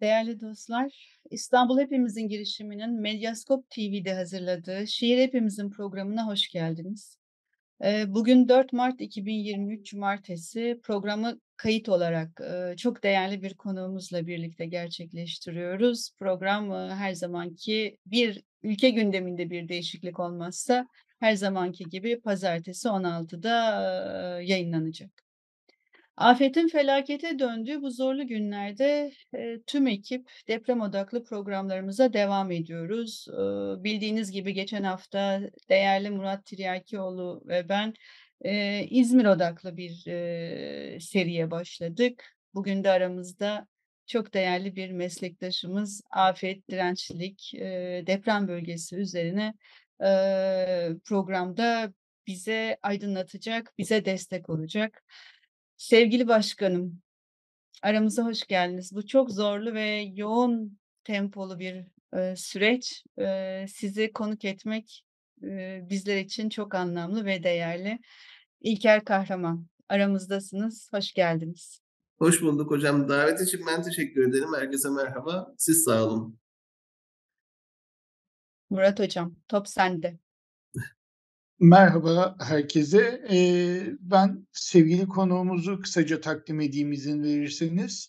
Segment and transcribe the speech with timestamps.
[0.00, 7.16] Değerli dostlar, İstanbul Hepimizin girişiminin Medyaskop TV'de hazırladığı Şiir Hepimizin programına hoş geldiniz.
[7.82, 14.66] Eee, bugün 4 Mart 2023 Cumartesi programı kayıt olarak eee, çok değerli bir konuğumuzla birlikte
[14.66, 16.10] gerçekleştiriyoruz.
[16.18, 20.86] Program eee, her zamanki bir ülke gündeminde bir değişiklik olmazsa
[21.20, 25.24] her zamanki gibi pazartesi 16'da eee, yayınlanacak.
[26.20, 33.26] Afetin felakete döndüğü bu zorlu günlerde, eee, tüm ekip deprem odaklı programlarımıza devam ediyoruz.
[33.28, 37.94] Iıı, bildiğiniz gibi geçen hafta değerli Murat Tiryakioğlu ve ben,
[38.44, 42.24] eee, İzmir odaklı bir, eee, seriye başladık.
[42.54, 43.66] Bugün de aramızda
[44.06, 49.54] çok değerli bir meslektaşımız afet, dirençlilik, eee, deprem bölgesi üzerine,
[50.02, 51.92] eee, programda
[52.26, 55.02] bize aydınlatacak, bize destek olacak.
[55.80, 57.02] Sevgili başkanım,
[57.82, 58.94] aramıza hoş geldiniz.
[58.94, 63.04] Bu çok zorlu ve yoğun tempolu bir, eee, süreç.
[63.18, 65.04] Eee, sizi konuk etmek,
[65.42, 67.98] eee, bizler için çok anlamlı ve değerli.
[68.60, 71.80] İlker Kahraman, aramızdasınız, hoş geldiniz.
[72.18, 73.08] Hoş bulduk hocam.
[73.08, 74.54] Davet için ben teşekkür ederim.
[74.56, 75.54] Herkese merhaba.
[75.58, 76.38] Siz sağ olun.
[78.70, 80.18] Murat hocam, top sende.
[81.60, 83.22] Merhaba herkese.
[83.30, 88.08] Eee, ben sevgili konuğumuzu kısaca takdim edeyim izin verirseniz.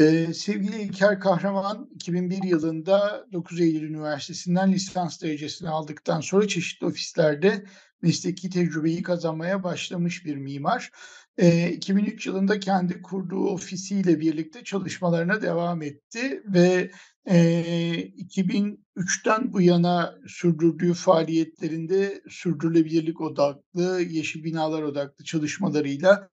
[0.00, 7.64] Eee, sevgili İlker Kahraman 2001 yılında 9 Eylül Üniversitesi'nden lisans derecesini aldıktan sonra çeşitli ofislerde
[8.02, 10.90] mesleki tecrübeyi kazanmaya başlamış bir mimar.
[11.38, 16.90] Eee, 2003 yılında kendi kurduğu ofisiyle birlikte çalışmalarına devam etti ve
[17.28, 26.28] Eee, 2003'ten bu yana sürdürdüğü faaliyetlerinde sürdürülebilirlik odaklı, yeşil binalar odaklı çalışmalarıyla,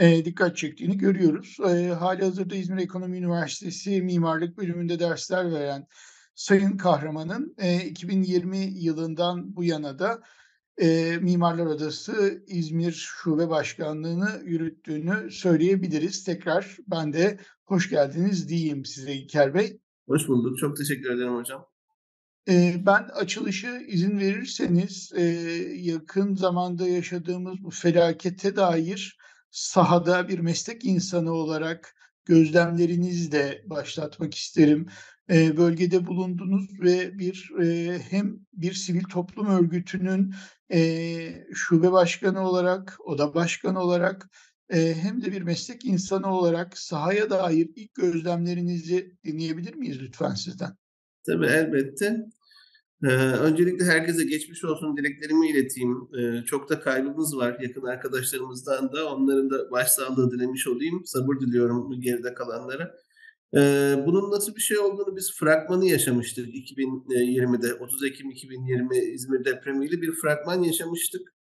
[0.00, 1.56] eee, dikkat çektiğini görüyoruz.
[1.68, 5.86] Eee, hâlihazırda İzmir Ekonomi Üniversitesi Mimarlık Bölümünde dersler veren
[6.34, 10.20] Sayın Kahraman'ın, eee, 2020 yılından bu yana da,
[10.80, 16.24] eee, Mimarlar Odası İzmir Şube Başkanlığı'nı yürüttüğünü söyleyebiliriz.
[16.24, 19.78] Tekrar ben de hoş geldiniz diyeyim size İlker Bey.
[20.08, 20.58] Hoş bulduk.
[20.58, 21.66] Çok teşekkür ederim hocam.
[22.48, 29.18] Eee, ben açılışı izin verirseniz, eee, yakın zamanda yaşadığımız bu felakete dair
[29.50, 31.94] sahada bir meslek insanı olarak
[32.24, 34.86] gözlemlerinizle başlatmak isterim.
[35.30, 40.34] Eee, bölgede bulundunuz ve bir, eee, hem bir sivil toplum örgütünün,
[41.54, 44.30] şube başkanı olarak, oda başkanı olarak,
[44.72, 50.76] eee, hem de bir meslek insanı olarak sahaya dair ilk gözlemlerinizi dinleyebilir miyiz lütfen sizden?
[51.26, 52.26] Tabii, elbette.
[53.04, 56.08] Eee, öncelikle herkese geçmiş olsun dileklerimi ileteyim.
[56.18, 59.14] Eee, çok da kaybımız var yakın arkadaşlarımızdan da.
[59.14, 61.02] Onların da başsağlığı dilemiş olayım.
[61.06, 62.96] Sabır diliyorum geride kalanlara.
[63.54, 67.74] Eee, bunun nasıl bir şey olduğunu biz fragmanı yaşamıştık 2020'de.
[67.74, 71.34] 30 Ekim 2020 İzmir depremiyle bir fragman yaşamıştık.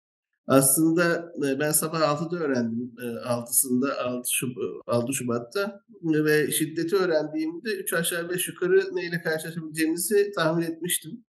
[0.48, 2.92] Aslında, eee, ben sabah 6'da öğrendim.
[3.02, 4.50] Eee, 6'sında 6 Şub
[4.88, 11.26] 6 Şubat'ta ve şiddeti öğrendiğimde 3 aşağı 5 yukarı neyle karşılaşabileceğimizi tahmin etmiştim.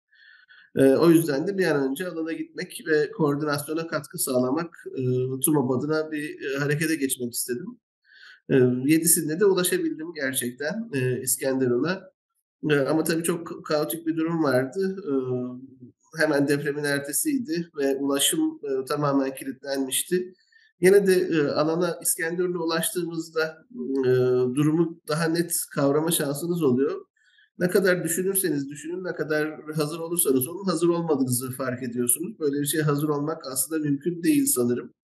[0.79, 6.13] O yüzden de bir an önce alana gitmek ve koordinasyona katkı sağlamak, eee, TUMOP adına
[6.13, 7.67] bir, harekete geçmek istedim.
[8.51, 10.91] Eee, 7'sinde de ulaşabildim gerçekten,
[11.23, 12.03] İskenderun'a.
[12.89, 14.97] Ama tabii çok kaotik bir durum vardı.
[16.19, 20.35] Hemen depremin ertesiydi ve ulaşım, eee, tamamen kilitlenmişti.
[20.81, 23.59] Yine de, eee, alana İskenderun'a ulaştığımızda,
[24.07, 27.01] eee, durumu daha net kavrama şansınız oluyor.
[27.59, 32.39] Ne kadar düşünürseniz düşünün, ne kadar hazır olursanız olun, hazır olmadığınızı fark ediyorsunuz.
[32.41, 34.95] Böyle bir şeye hazır olmak aslında mümkün değil sanırım.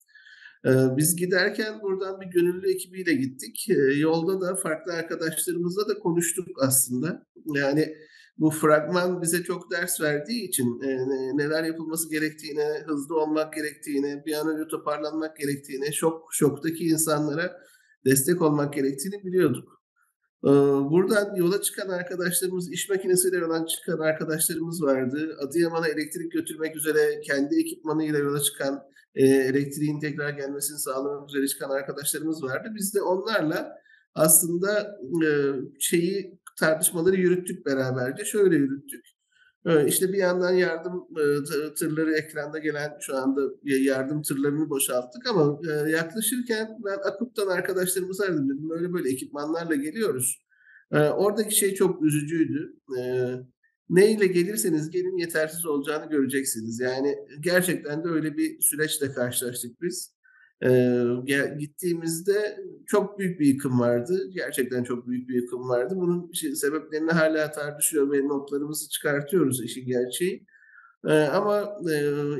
[0.65, 3.65] Eee, biz giderken buradan bir gönüllü ekibiyle gittik.
[3.69, 7.25] Eee, yolda da farklı arkadaşlarımızla da konuştuk aslında.
[7.55, 7.95] Yani
[8.37, 14.33] bu fragman bize çok ders verdiği için, ne neler yapılması gerektiğine, hızlı olmak gerektiğine, bir
[14.33, 17.57] an önce toparlanmak gerektiğine, şok şoktaki insanlara
[18.05, 19.81] destek olmak gerektiğini biliyorduk.
[20.45, 20.51] Eee,
[20.91, 25.37] buradan yola çıkan arkadaşlarımız, iş makinesiyle yola çıkan arkadaşlarımız vardı.
[25.41, 28.83] Adıyaman'a elektrik götürmek üzere kendi ekipmanıyla yola çıkan,
[29.15, 32.69] eee, elektriğin tekrar gelmesini sağlamak üzere çıkan arkadaşlarımız vardı.
[32.75, 33.80] Biz de onlarla
[34.15, 38.25] aslında, eee, şeyi, tartışmaları yürüttük beraberce.
[38.25, 39.05] Şöyle yürüttük:
[39.67, 41.07] Eee, işte bir yandan yardım,
[41.45, 47.47] tı tırları ekranda gelen şu anda ya yardım tırlarını boşalttık ama, eee, yaklaşırken ben AKUP'tan
[47.47, 48.49] arkadaşlarımızı aradım.
[48.49, 50.39] Dedim böyle böyle ekipmanlarla geliyoruz.
[50.93, 52.73] Oradaki şey çok üzücüydü.
[53.89, 56.79] Neyle gelirseniz gelin yetersiz olacağını göreceksiniz.
[56.79, 60.13] Yani gerçekten de öyle bir süreçle karşılaştık biz.
[60.63, 64.29] Eee, gittiğimizde çok büyük bir yıkım vardı.
[64.35, 65.93] Gerçekten çok büyük bir yıkım vardı.
[65.97, 70.45] Bunun sebeplerini hala tartışıyor ve notlarımızı çıkartıyoruz işin gerçeği.
[71.31, 71.77] Ama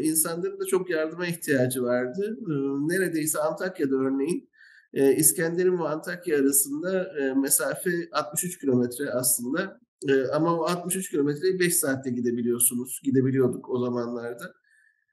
[0.01, 2.37] insanların da çok yardıma ihtiyacı vardı.
[2.87, 4.49] Neredeyse Antakya'da örneğin
[5.17, 9.79] İskenderun ve Antakya arasında mesafe 63 kilometre aslında.
[10.33, 13.01] Ama o 63 kilometreyi 5 saatte gidebiliyorsunuz.
[13.03, 14.53] Gidebiliyorduk o zamanlarda.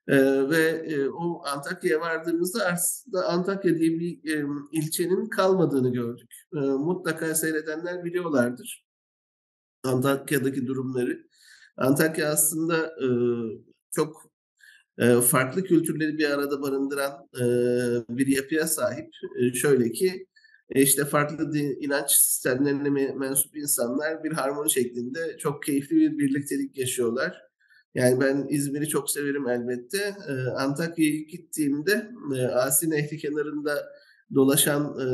[0.09, 6.35] Ee, ve e, o Antakya'ya vardığımızda aslında Antakya diye bir e, ilçenin kalmadığını gördük.
[6.55, 8.87] E, mutlaka seyredenler biliyorlardır
[9.85, 11.29] Antakya'daki durumları.
[11.77, 13.09] Antakya aslında e,
[13.95, 14.31] çok
[14.99, 17.45] e, farklı kültürleri bir arada barındıran e,
[18.09, 19.09] bir yapıya sahip.
[19.41, 20.27] E, şöyle ki
[20.71, 27.48] işte farklı din, inanç sistemlerine mensup insanlar bir harmoni şeklinde çok keyifli bir birliktelik yaşıyorlar.
[27.95, 30.17] Yani ben İzmir'i çok severim elbette.
[30.29, 33.87] Ee, Antakya'ya gittiğimde e, Asi Nehri kenarında
[34.35, 35.07] dolaşan e,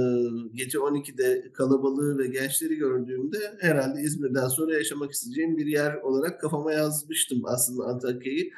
[0.54, 6.72] gece 12'de kalabalığı ve gençleri gördüğümde herhalde İzmir'den sonra yaşamak isteyeceğim bir yer olarak kafama
[6.72, 8.50] yazmıştım aslında Antakya'yı.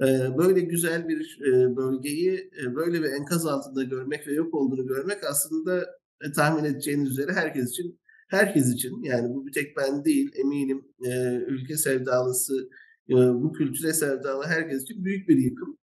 [0.00, 4.86] E, böyle güzel bir e, bölgeyi e, böyle bir enkaz altında görmek ve yok olduğunu
[4.86, 5.86] görmek aslında
[6.24, 10.84] e, tahmin edeceğiniz üzere herkes için herkes için yani bu bir tek ben değil eminim
[11.04, 12.68] e, ülke sevdalısı
[13.10, 15.78] bu kültüre sevdalı herkes için büyük bir yıkım.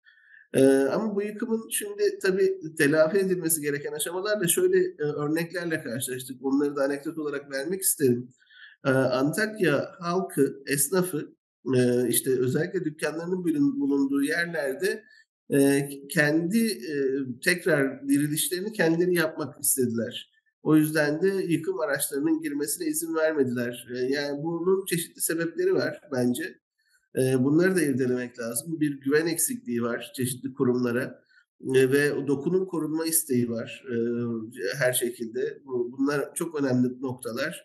[0.92, 6.42] ama bu yıkımın şimdi tabii telafi edilmesi gereken aşamalarla şöyle örneklerle karşılaştık.
[6.42, 8.28] Bunları da anekdot olarak vermek isterim.
[9.12, 11.36] Antakya halkı, esnafı
[12.08, 13.44] işte özellikle dükkanlarının
[13.80, 15.04] bulunduğu yerlerde
[16.08, 16.80] kendi
[17.44, 20.32] tekrar dirilişlerini kendileri yapmak istediler.
[20.62, 23.88] O yüzden de yıkım araçlarının girmesine izin vermediler.
[24.08, 26.58] Yani bunun çeşitli sebepleri var bence.
[27.16, 28.80] Bunları da irdelemek lazım.
[28.80, 31.22] Bir güven eksikliği var çeşitli kurumlara
[31.60, 33.84] ve dokunun korunma isteği var
[34.76, 35.62] her şekilde.
[35.64, 37.64] Bunlar çok önemli noktalar.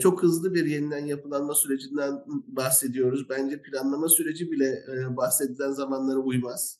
[0.00, 2.14] Çok hızlı bir yeniden yapılanma sürecinden
[2.46, 3.28] bahsediyoruz.
[3.30, 4.84] Bence planlama süreci bile
[5.16, 6.78] bahsedilen zamanlara uymaz.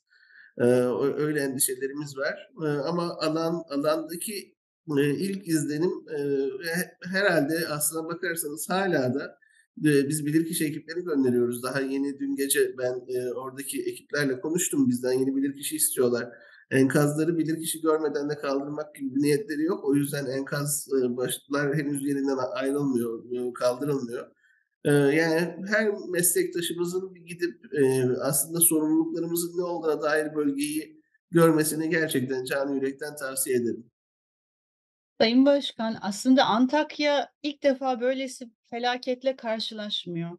[1.17, 2.53] Öyle endişelerimiz var.
[2.87, 4.55] Ama alan alandaki
[4.99, 5.91] ilk izlenim
[7.13, 9.39] herhalde aslına bakarsanız hala da
[9.77, 11.63] biz bilirkişi ekipleri gönderiyoruz.
[11.63, 14.89] Daha yeni dün gece ben e, oradaki ekiplerle konuştum.
[14.89, 16.29] Bizden yeni bilirkişi istiyorlar.
[16.71, 19.85] Enkazları bilirkişi görmeden de kaldırmak gibi bir niyetleri yok.
[19.85, 24.31] O yüzden enkaz e, başlar henüz yerinden ayrılmıyor, e, kaldırılmıyor.
[24.85, 32.75] E, yani her meslektaşımızın gidip e, aslında sorumluluklarımızın ne olduğuna dair bölgeyi görmesini gerçekten canı
[32.75, 33.91] yürekten tavsiye ederim.
[35.21, 40.39] Sayın Başkan, aslında Antakya ilk defa böylesi felaketle karşılaşmıyor.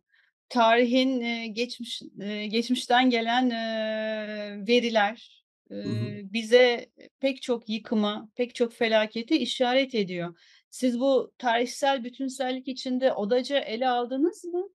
[0.49, 6.33] Tarihin, eee, geçmiş eee, geçmişten gelen, eee, veriler, Hı hı.
[6.33, 10.39] bize pek çok yıkıma, pek çok felaketi işaret ediyor.
[10.69, 14.69] Siz bu tarihsel bütünsellik içinde ODAC'ı ele aldınız mı?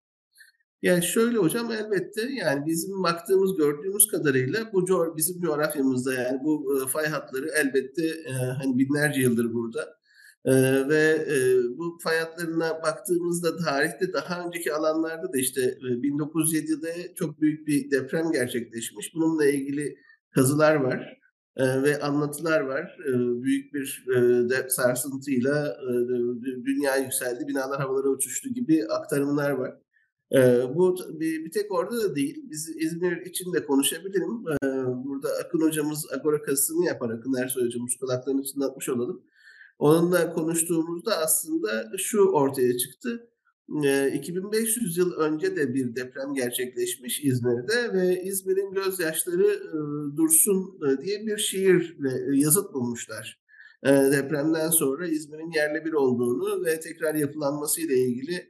[0.83, 7.07] Yani şöyle hocam elbette yani bizim baktığımız gördüğümüz kadarıyla bu bizim coğrafyamızda yani bu, fay
[7.07, 9.98] hatları elbette, eee, hani binlerce yıldır burada.
[10.45, 11.37] Ee, ve e,
[11.79, 17.91] bu fay hatlarına baktığımızda tarihte daha önceki alanlarda da işte e, 1907'de çok büyük bir
[17.91, 19.15] deprem gerçekleşmiş.
[19.15, 19.99] Bununla ilgili
[20.31, 21.19] kazılar var
[21.57, 22.99] e, ve anlatılar var.
[23.09, 25.93] E, büyük bir e, de, sarsıntıyla e,
[26.65, 29.75] dünya yükseldi, binalar havalara uçuştu gibi aktarımlar var.
[30.33, 32.45] E, bu bir, bir tek orada da değil.
[32.51, 34.45] Biz İzmir için de konuşabilirim.
[34.63, 34.67] E,
[35.05, 37.11] burada Akın hocamız Agora kazısını yapar.
[37.11, 39.23] Akın Ersoy hocamız kulaklarını çınlatmış olalım.
[39.79, 43.31] Onunla konuştuğumuzda aslında şu ortaya çıktı.
[44.15, 49.63] 2500 yıl önce de bir deprem gerçekleşmiş İzmir'de ve İzmir'in gözyaşları
[50.17, 53.43] dursun diye bir şiirle yazıt bulmuşlar.
[53.85, 58.49] Depremden sonra İzmir'in yerle bir olduğunu ve tekrar yapılanması ile ilgili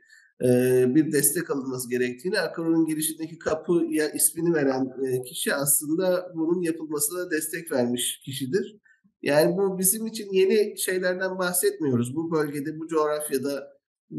[0.94, 4.92] bir destek alınması gerektiğini, Akaror'un girişindeki kapıya ismini veren
[5.24, 8.76] kişi aslında bunun yapılmasına destek vermiş kişidir.
[9.22, 12.16] Yani bu bizim için yeni şeylerden bahsetmiyoruz.
[12.16, 13.78] Bu bölgede, bu coğrafyada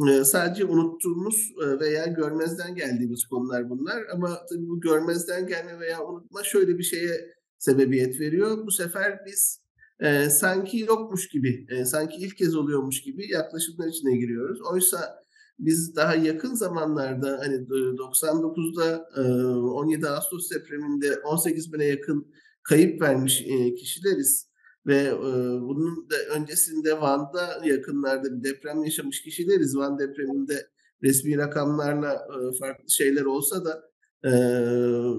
[0.09, 4.03] e, sadece unuttuğumuz e, veya görmezden geldiğimiz konular bunlar.
[4.13, 8.65] Ama tabii bu görmezden gelme veya unutma şöyle bir şeye sebebiyet veriyor.
[8.65, 9.61] Bu sefer biz
[9.99, 14.61] e, sanki yokmuş gibi, e, sanki ilk kez oluyormuş gibi yaklaşımlar içine giriyoruz.
[14.71, 15.23] Oysa
[15.59, 23.41] biz daha yakın zamanlarda hani 99'da e, 17 Ağustos depreminde 18 bine yakın kayıp vermiş
[23.47, 24.48] e, kişileriz
[24.87, 25.13] ve e,
[25.61, 29.77] bunun da öncesinde Van'da yakınlarda bir deprem yaşamış kişileriz.
[29.77, 30.67] Van depreminde
[31.03, 33.89] resmi rakamlarla e, farklı şeyler olsa da
[34.23, 34.29] e,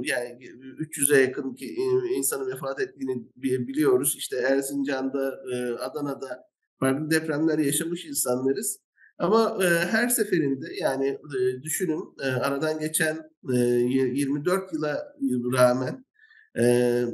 [0.04, 0.38] yani
[0.78, 1.74] 300'e yakın ki,
[2.16, 4.14] insanın vefat ettiğini biliyoruz.
[4.18, 5.40] İşte Erzincan'da,
[5.80, 6.44] Adana'da
[6.80, 8.78] farklı depremler yaşamış insanlarız.
[9.18, 11.18] Ama her seferinde yani
[11.62, 15.14] düşünün aradan geçen 24 yıla
[15.52, 16.04] rağmen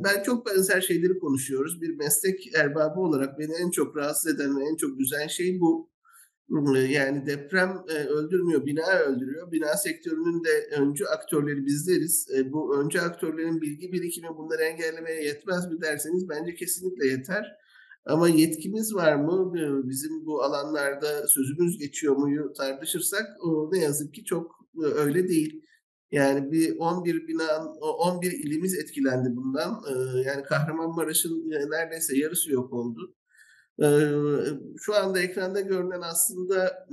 [0.04, 1.82] ben çok benzer şeyleri konuşuyoruz.
[1.82, 5.90] Bir meslek erbabı olarak beni en çok rahatsız eden ve en çok üzen şey bu.
[6.88, 9.52] Yani deprem öldürmüyor, bina öldürüyor.
[9.52, 12.28] Bina sektörünün de öncü aktörleri bizleriz.
[12.52, 17.56] Bu öncü aktörlerin bilgi birikimi bunları engellemeye yetmez mi derseniz bence kesinlikle yeter.
[18.04, 19.52] Ama yetkimiz var mı?
[19.88, 23.26] Bizim bu alanlarda sözümüz geçiyor muyu tartışırsak
[23.72, 24.56] ne yazık ki çok
[24.96, 25.65] öyle değil.
[26.12, 29.80] Yani bir 11 bina, 11 ilimiz etkilendi bundan.
[30.24, 33.14] Yani Kahramanmaraş'ın neredeyse yarısı yok oldu.
[34.80, 36.86] Şu anda ekranda görünen aslında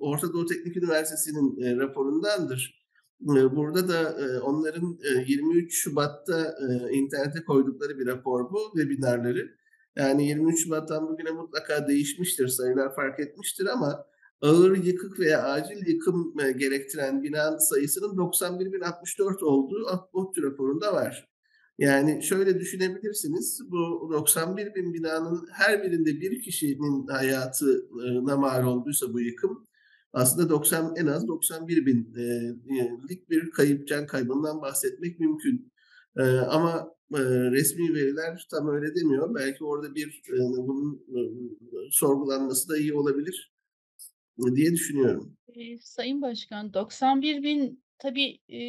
[0.00, 2.80] Orta Doğu Teknik Üniversitesi'nin raporundandır.
[3.56, 6.54] Burada da onların 23 Şubat'ta
[6.92, 9.50] internete koydukları bir rapor bu, webinarları.
[9.96, 14.06] Yani 23 Şubat'tan bugüne mutlaka değişmiştir, sayılar fark etmiştir ama
[14.40, 21.28] ağır yıkık veya acil yıkım gerektiren bina sayısının 91.064 olduğu ODTÜ raporunda var.
[21.78, 29.20] Yani şöyle düşünebilirsiniz, bu 91 bin binanın her birinde bir kişinin hayatına mal olduysa bu
[29.20, 29.66] yıkım,
[30.12, 35.72] aslında 90 en az 91 binlik bir kayıp can kaybından bahsetmek mümkün.
[36.48, 36.94] Ama
[37.50, 39.34] resmi veriler tam öyle demiyor.
[39.34, 41.06] Belki orada bir bunun
[41.90, 43.52] sorgulanması da iyi olabilir
[44.56, 45.36] diye düşünüyorum.
[45.80, 48.60] Sayın Başkan, 91 bin tabii e,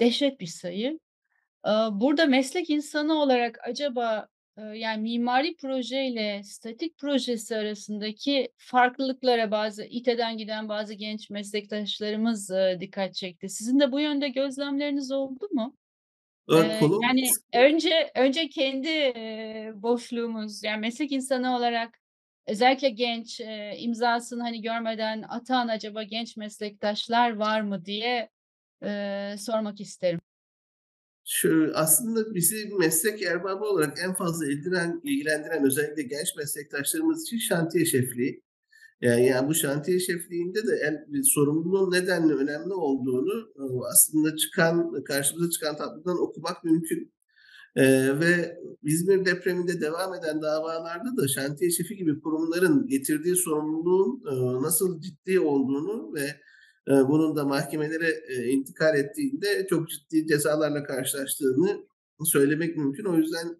[0.00, 1.00] dehşet bir sayı.
[1.92, 4.28] Burada meslek insanı olarak acaba
[4.74, 13.48] yani mimari projeyle statik projesi arasındaki farklılıklara bazı İTE'den giden bazı genç meslektaşlarımız dikkat çekti.
[13.48, 15.76] Sizin de bu yönde gözlemleriniz oldu mu?
[16.48, 19.12] Kolum yani önce önce kendi
[19.82, 22.00] boşluğumuz yani meslek insanı olarak
[22.48, 23.40] özellikle genç
[23.78, 28.30] imzasını hani görmeden atan acaba genç meslektaşlar var mı diye
[29.38, 30.20] sormak isterim.
[31.24, 37.84] Şu aslında bizi meslek erbabı olarak en fazla ilgilendiren, ilgilendiren özellikle genç meslektaşlarımız için şantiye
[37.84, 38.42] şefliği.
[39.00, 43.52] Yani, yani bu şantiye şefliğinde de en, sorumluluğun nedenle önemli olduğunu
[43.92, 47.12] aslında çıkan karşımıza çıkan tablodan okumak mümkün.
[47.78, 54.62] Ee, ve İzmir depreminde devam eden davalarda da şantiye şefi gibi kurumların getirdiği sorumluluğun e,
[54.62, 56.24] nasıl ciddi olduğunu ve
[56.88, 61.86] e, bunun da mahkemelere e, intikal ettiğinde çok ciddi cezalarla karşılaştığını
[62.24, 63.04] söylemek mümkün.
[63.04, 63.56] O yüzden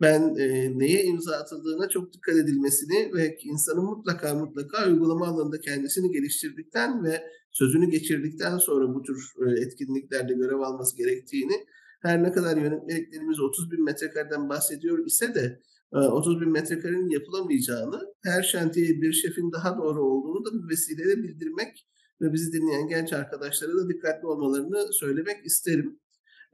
[0.00, 6.12] ben e, neye imza atıldığına çok dikkat edilmesini ve insanın mutlaka mutlaka uygulama alanında kendisini
[6.12, 11.66] geliştirdikten ve sözünü geçirdikten sonra bu tür e, etkinliklerde görev alması gerektiğini
[12.00, 15.60] her ne kadar yönetmeliklerimiz 30 bin metrekareden bahsediyor ise de
[15.92, 21.86] 30 bin metrekarenin yapılamayacağını, her şantiye bir şefin daha doğru olduğunu da bu vesileyle bildirmek
[22.20, 26.00] ve bizi dinleyen genç arkadaşlara da dikkatli olmalarını söylemek isterim.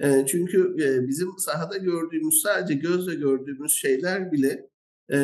[0.00, 4.68] E, çünkü e, bizim sahada gördüğümüz, sadece gözle gördüğümüz şeyler bile
[5.12, 5.18] e,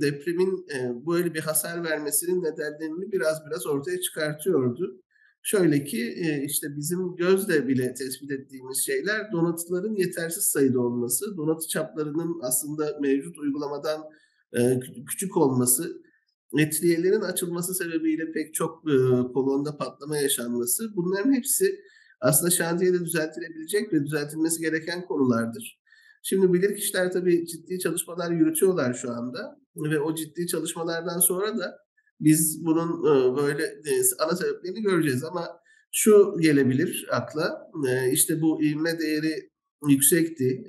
[0.00, 5.02] depremin e, böyle bir hasar vermesinin nedenlerini biraz biraz ortaya çıkartıyordu.
[5.42, 11.68] Şöyle ki e, işte bizim gözle bile tespit ettiğimiz şeyler donatıların yetersiz sayıda olması, donatı
[11.68, 14.02] çaplarının aslında mevcut uygulamadan
[14.56, 16.02] e, küçük olması,
[16.58, 18.94] etriyelerin açılması sebebiyle pek çok e,
[19.32, 21.80] kolonda patlama yaşanması bunların hepsi
[22.20, 25.82] aslında şantiyede düzeltilebilecek ve düzeltilmesi gereken konulardır.
[26.22, 31.78] Şimdi bilirkişiler tabii ciddi çalışmalar yürütüyorlar şu anda ve o ciddi çalışmalardan sonra da
[32.24, 33.02] biz bunun
[33.36, 33.82] böyle
[34.18, 35.48] ana sebeplerini göreceğiz ama
[35.90, 37.70] şu gelebilir akla
[38.12, 39.50] işte bu ivme değeri
[39.88, 40.64] yüksekti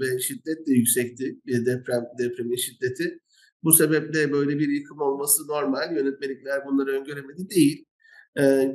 [0.00, 3.18] ve şiddet de yüksekti deprem depremin şiddeti.
[3.62, 5.96] Bu sebeple böyle bir yıkım olması normal.
[5.96, 7.84] Yönetmelikler bunları öngöremedi değil.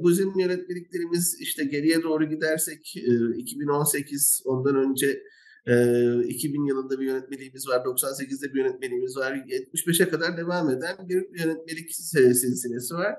[0.03, 2.95] Bizim yönetmeliklerimiz işte geriye doğru gidersek
[3.37, 5.23] 2018 ondan önce
[5.65, 11.95] 2000 yılında bir yönetmeliğimiz var, 98'de bir yönetmeliğimiz var, 75'e kadar devam eden bir yönetmelik
[11.95, 13.15] silsilesi var.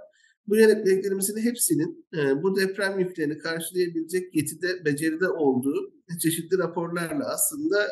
[0.47, 2.07] Bu yönetmeliklerimizin hepsinin
[2.43, 7.89] bu deprem yüklerini karşılayabilecek yetide, beceride olduğu çeşitli raporlarla aslında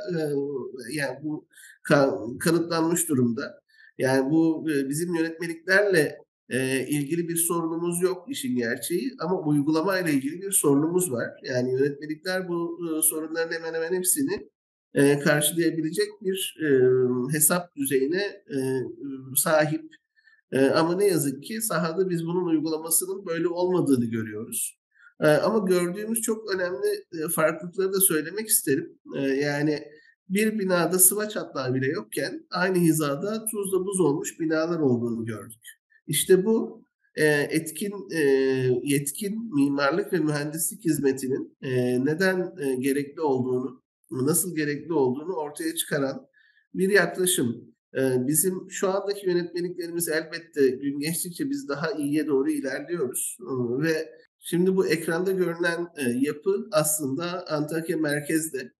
[0.92, 1.48] yani bu
[2.40, 3.62] kanıtlanmış durumda.
[3.98, 6.18] Yani bu bizim yönetmeliklerle
[6.52, 11.30] e, ilgili bir sorunumuz yok işin gerçeği ama uygulama ile ilgili bir sorunumuz var.
[11.44, 14.48] Yani yönetmelikler bu e, sorunların hemen hemen hepsini
[14.94, 16.68] e, karşılayabilecek bir e,
[17.32, 18.22] hesap düzeyine
[18.56, 18.58] e,
[19.36, 19.84] sahip.
[20.52, 24.82] E, ama ne yazık ki sahada biz bunun uygulamasının böyle olmadığını görüyoruz.
[25.22, 28.98] Eee, ama gördüğümüz çok önemli, eee, farklılıkları da söylemek isterim.
[29.14, 29.84] Eee, yani
[30.28, 35.81] bir binada sıva çatlağı bile yokken aynı hizada tuzla buz olmuş binalar olduğunu gördük.
[36.06, 36.84] İşte bu,
[37.16, 45.32] eee, etkin, eee, yetkin mimarlık ve mühendislik hizmetinin, eee, neden, gerekli olduğunu, nasıl gerekli olduğunu
[45.36, 46.26] ortaya çıkaran
[46.74, 47.72] bir yaklaşım.
[48.18, 53.36] Bizim şu andaki yönetmeliklerimiz elbette gün geçtikçe biz daha iyiye doğru ilerliyoruz,
[53.82, 55.88] ve şimdi bu ekranda görünen,
[56.20, 58.72] yapı aslında Antakya merkezde.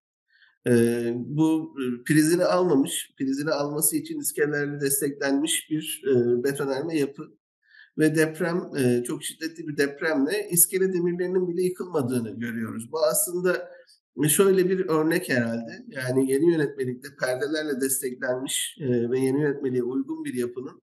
[0.67, 7.23] Eee, bu, ııı, prizini almamış, prizini alması için iskelelerle desteklenmiş bir, eee, betonarme yapı
[7.99, 12.93] ve deprem, eee, çok şiddetli bir depremle iskele demirlerinin bile yıkılmadığını görüyoruz.
[12.93, 13.71] Bu aslında
[14.29, 20.35] şöyle bir örnek herhâlde, yani yeni yönetmelikte perdelerle desteklenmiş, eee, ve yeni yönetmeliğe uygun bir
[20.35, 20.83] yapının,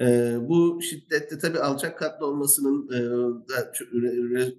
[0.00, 3.00] eee, bu şiddette tabii alçak katlı olmasının, eee,
[3.56, 3.72] da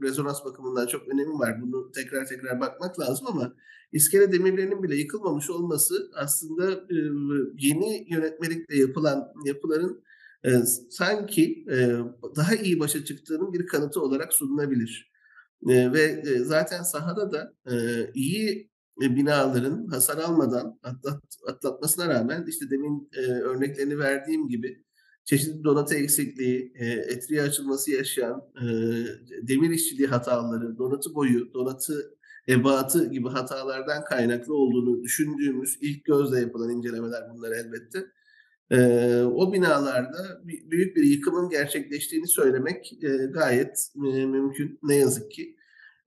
[0.03, 1.61] rezonans bakımından çok önemi var.
[1.63, 3.53] Bunu tekrar tekrar bakmak lazım ama
[3.93, 10.03] iskele demirlerinin bile yıkılmamış olması aslında, ııı, yeni yönetmelikle yapılan yapıların,
[10.45, 11.97] eee, sanki, eee,
[12.35, 15.13] daha iyi başa çıktığının bir kanıtı olarak sunulabilir.
[15.67, 17.53] Ve, zaten sahada da,
[18.13, 18.71] iyi,
[19.01, 23.09] binaların hasar almadan atlat atlatmasına rağmen, işte, demin,
[23.43, 24.83] örneklerini verdiğim gibi
[25.25, 26.73] çeşitli donatı eksikliği,
[27.09, 28.41] etriği açılması yaşayan,
[29.41, 32.15] demir işçiliği hataları, donatı boyu, donatı
[32.49, 38.05] ebatı gibi hatalardan kaynaklı olduğunu düşündüğümüz ilk gözle yapılan incelemeler bunlar elbette.
[38.71, 45.31] Eee, o binalarda bi büyük bir yıkımın gerçekleştiğini söylemek, eee, gayet, eee, mümkün ne yazık
[45.31, 45.55] ki.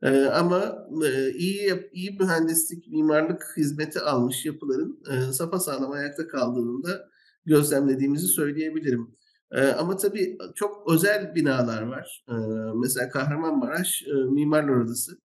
[0.04, 7.10] Eee, ama, eee, iyi iyi mühendislik, mimarlık hizmeti almış yapıların, eee, sapasağlam ayakta kaldığını da
[7.46, 9.08] gözlemlediğimizi söyleyebilirim.
[9.54, 12.24] Eee, ama tabii çok özel binalar var.
[12.30, 12.36] Eee,
[12.76, 15.18] mesela Kahramanmaraş, eee, Mimarlar Odası.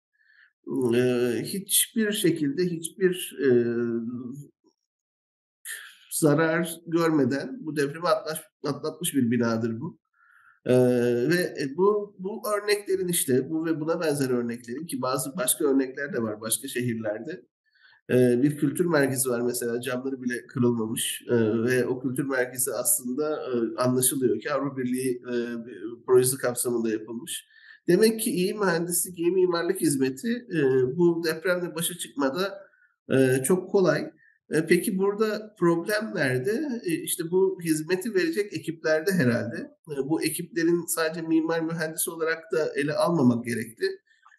[1.43, 3.37] Hiçbir şekilde hiçbir,
[6.11, 9.99] zarar görmeden bu depremi atlaş atlatmış bir binadır bu.
[11.29, 16.13] Ve, e, bu bu örneklerin, işte, bu ve buna benzer örneklerin ki bazı başka örnekler
[16.13, 17.45] de var başka şehirlerde.
[18.43, 21.23] Bir kültür merkezi var mesela camları bile kırılmamış,
[21.65, 23.43] ve o kültür merkezi aslında,
[23.77, 25.21] anlaşılıyor ki Avrupa Birliği,
[26.05, 27.47] projesi kapsamında yapılmış.
[27.91, 30.61] Demek ki iyi mühendislik, iyi mimarlık hizmeti, eee,
[30.97, 32.59] bu depremle başa çıkmada,
[33.11, 34.11] eee, çok kolay.
[34.53, 36.81] Eee, peki burada problem nerede?
[36.85, 39.57] Eee, işte, bu hizmeti verecek ekiplerde herhâlde.
[39.89, 43.85] Eee, bu ekiplerin sadece mimar, mühendis olarak da ele almamak gerekli.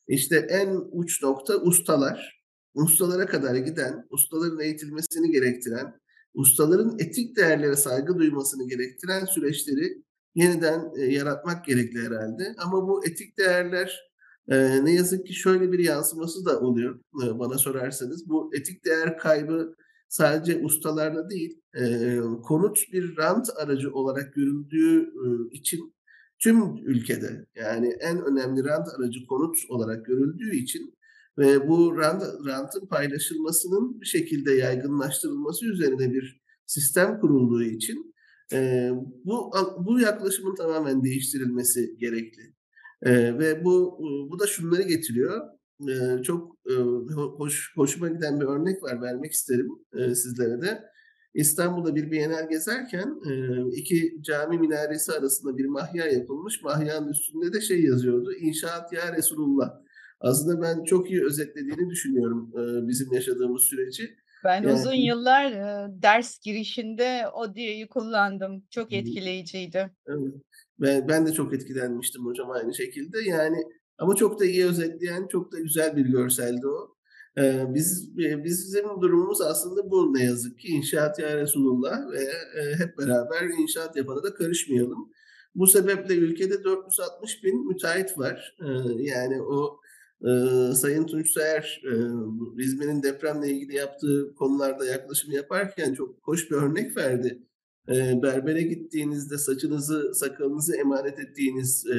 [0.09, 2.43] İşte, en uç nokta ustalar.
[2.75, 5.95] Ustalara kadar giden, ustaların eğitilmesini gerektiren,
[6.35, 10.03] ustaların etik değerlere saygı duymasını gerektiren süreçleri
[10.35, 12.55] yeniden, eee, yaratmak gerekli herhâlde.
[12.59, 14.01] Ama bu etik değerler,
[14.51, 18.29] eee, ne yazık ki şöyle bir yansıması da oluyor, eee, bana sorarsanız.
[18.29, 19.75] Bu etik değer kaybı
[20.09, 25.95] sadece ustalarda değil, eee, konut bir rant aracı olarak görüldüğü, ııı, için
[26.38, 30.95] tüm ülkede, yani en önemli rant aracı konut olarak görüldüğü için
[31.38, 38.12] ve bu rant rantın paylaşılmasının bir şekilde yaygınlaştırılması üzerine bir sistem kurulduğu için,
[38.53, 38.93] eee,
[39.25, 39.51] bu
[39.87, 42.43] bu yaklaşımın tamamen değiştirilmesi gerekli.
[43.07, 45.41] Eee, ve bu, uuu, bu da şunları getiriyor.
[45.88, 46.57] Eee, çok,
[47.15, 50.83] ho hoş hoşuma giden bir örnek var, vermek isterim, eee, sizlere de.
[51.35, 56.62] İstanbul'da bir Bienal gezerken, eee, 2 cami minaresi arasında bir mahya yapılmış.
[56.62, 59.71] Mahyanın üstünde de şey yazıyordu, "İnşaat ya Resulullah."
[60.21, 64.11] Aslında ben çok iyi özetlediğini düşünüyorum, eee, bizim yaşadığımız süreci.
[64.45, 65.53] Ben Yani uzun yıllar,
[66.03, 68.65] ders girişinde o diyeyi kullandım.
[68.71, 69.91] Çok etkileyiciydi.
[70.07, 70.35] Evet.
[70.81, 73.19] Ve ben de çok etkilenmiştim hocam aynı şekilde.
[73.29, 73.57] Yani
[73.99, 76.97] ama çok da iyi özetleyen, çok da güzel bir görseldi o.
[77.75, 80.69] Biz bizim durumumuz aslında bu ne yazık ki.
[80.69, 82.19] "İnşaat ya Resulullah." ve,
[82.79, 85.13] hep beraber inşaat yapana da karışmayalım.
[85.55, 88.57] Bu sebeple ülkede 460.000 müteahhit var.
[88.99, 89.81] Yani o,
[90.25, 91.83] ııı, Sayın Tunç Soyer,
[92.25, 97.43] bu İzmir'in depremle ilgili yaptığı konularda yaklaşım yaparken çok hoş bir örnek verdi.
[97.89, 101.95] Eee, berbere gittiğinizde saçınızı, sakalınızı emanet ettiğiniz, eee,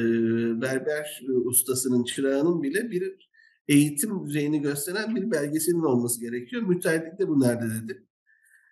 [0.62, 3.30] berber, ııı, ustasının, çırağının bile bir
[3.68, 6.62] eğitim düzeyini gösteren bir belgesinin olması gerekiyor.
[6.62, 8.06] Müteahhitlik de bu nerede dedi.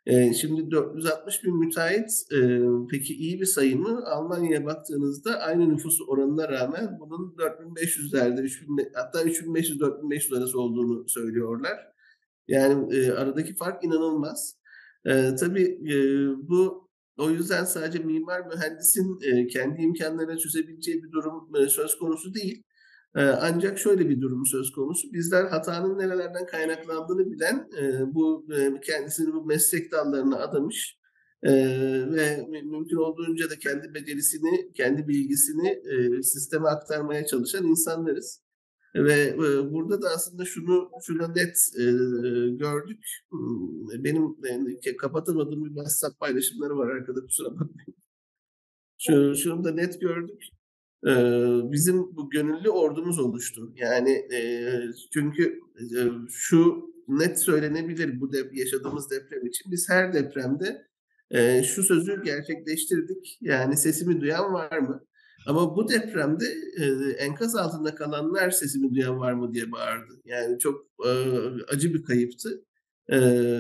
[0.07, 2.61] Eee, şimdi 460.000 müteahhit, eee,
[2.91, 4.03] peki iyi bir sayı mı?
[4.07, 11.79] Almanya'ya baktığınızda aynı nüfus oranına rağmen bunun 4.500'lerde, 3.000 be hatta 3.500-4.500 arası olduğunu söylüyorlar.
[12.49, 14.57] Yani, eee, aradaki fark inanılmaz.
[15.07, 16.89] Eee, tabii, eee, bu
[17.19, 22.63] o yüzden sadece mimar, mühendisin, kendi imkânlarıyla çözebileceği bir durum, söz konusu değil.
[23.15, 25.13] Ancak şöyle bir durum söz konusu.
[25.13, 27.69] Bizler hatanın nerelerden kaynaklandığını bilen,
[28.15, 28.47] bu
[28.85, 30.99] kendisini bu meslek dallarına adamış
[32.13, 35.83] ve mümkün olduğunca da kendi becerisini, kendi bilgisini
[36.23, 38.43] sisteme aktarmaya çalışan insanlarız.
[38.95, 39.39] Ve
[39.73, 41.57] burada da aslında şunu şunu net
[42.59, 43.05] gördük.
[43.99, 44.37] Benim
[44.99, 47.95] kapatamadığım bir WhatsApp paylaşımları var arkada kusura bakmayın.
[48.99, 50.43] Şu, şunu da net gördük
[51.73, 53.73] bizim bu gönüllü ordumuz oluştu.
[53.77, 54.29] Yani
[55.13, 55.61] çünkü
[56.29, 59.73] şu net söylenebilir bu dep yaşadığımız deprem için.
[59.73, 60.87] Biz her depremde
[61.65, 63.39] şu sözü gerçekleştirdik.
[63.41, 65.05] Yani sesimi duyan var mı?
[65.47, 66.45] Ama bu depremde
[67.19, 70.21] enkaz altında kalanlar sesimi duyan var mı diye bağırdı.
[70.25, 70.87] Yani çok
[71.69, 72.65] acı bir kayıptı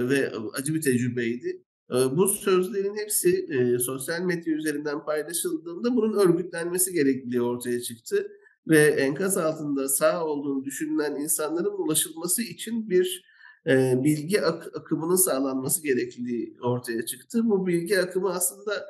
[0.08, 1.62] ve acı bir tecrübeydi.
[1.92, 8.26] Bu sözlerin hepsi e, sosyal medya üzerinden paylaşıldığında bunun örgütlenmesi gerekliliği ortaya çıktı.
[8.68, 13.24] Ve enkaz altında sağ olduğunu düşünülen insanların ulaşılması için bir
[13.66, 17.40] e, bilgi ak- akımının sağlanması gerekliliği ortaya çıktı.
[17.44, 18.86] Bu bilgi akımı aslında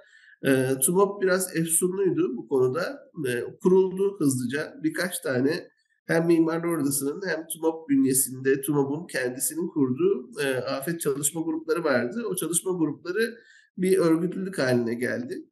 [0.47, 3.11] e, TUMOP biraz efsunluydu bu konuda.
[3.29, 4.75] E, kuruldu hızlıca.
[4.83, 5.69] Birkaç tane
[6.07, 12.25] hem Mimarlar Odası'nın hem TUMOP bünyesinde TUMOP'un kendisinin kurduğu e, afet çalışma grupları vardı.
[12.31, 13.39] O çalışma grupları
[13.79, 15.45] bir örgütlülük haline geldi.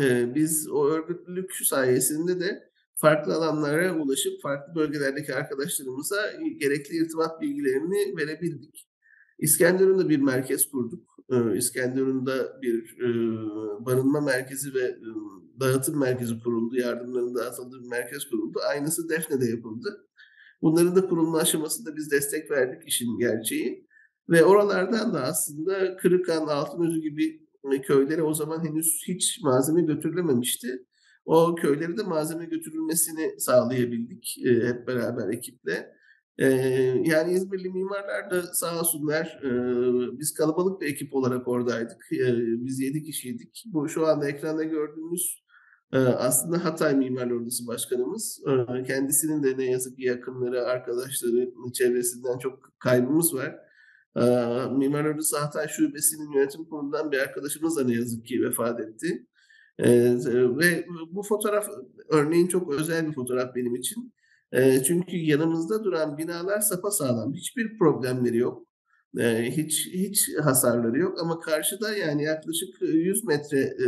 [0.00, 8.16] E, biz o örgütlülük sayesinde de farklı alanlara ulaşıp farklı bölgelerdeki arkadaşlarımıza gerekli irtibat bilgilerini
[8.16, 8.88] verebildik.
[9.38, 11.11] İskenderun'da bir merkez kurduk.
[11.32, 13.08] Ee, İskenderun'da bir e,
[13.86, 15.08] barınma merkezi ve e,
[15.60, 16.76] dağıtım merkezi kuruldu.
[16.76, 18.58] Yardımların dağıtıldığı bir merkez kuruldu.
[18.70, 20.08] Aynısı Defne'de yapıldı.
[20.62, 23.86] Bunların da kurulma aşamasında biz destek verdik işin gerçeği.
[24.28, 27.42] Ve oralardan da aslında Kırıkan, Altınözü gibi
[27.72, 30.86] e, köylere o zaman henüz hiç malzeme götürülememişti.
[31.24, 35.92] O köyleri de malzeme götürülmesini sağlayabildik hep beraber ekiple.
[36.38, 36.46] Ee,
[37.04, 39.50] yani İzmirli mimarlar da sağ olsunlar e,
[40.18, 42.08] biz kalabalık bir ekip olarak oradaydık.
[42.12, 43.64] E, biz yedi kişiydik.
[43.66, 45.42] Bu şu anda ekranda gördüğümüz
[45.92, 48.42] e, aslında Hatay Mimarlar Odası Başkanımız.
[48.48, 53.56] E, kendisinin de ne yazık ki yakınları, arkadaşları, çevresinden çok kaybımız var.
[54.16, 54.22] E,
[54.76, 59.26] Mimarlar Odası Hatay Şubesi'nin yönetim kurulundan bir arkadaşımız da ne yazık ki vefat etti.
[59.78, 59.90] E,
[60.58, 61.68] ve bu fotoğraf
[62.08, 64.12] örneğin çok özel bir fotoğraf benim için.
[64.52, 67.34] E, çünkü yanımızda duran binalar sapasağlam.
[67.34, 68.66] Hiçbir problemleri yok.
[69.18, 73.86] E, hiç hiç hasarları yok ama karşıda yani yaklaşık 100 metre e,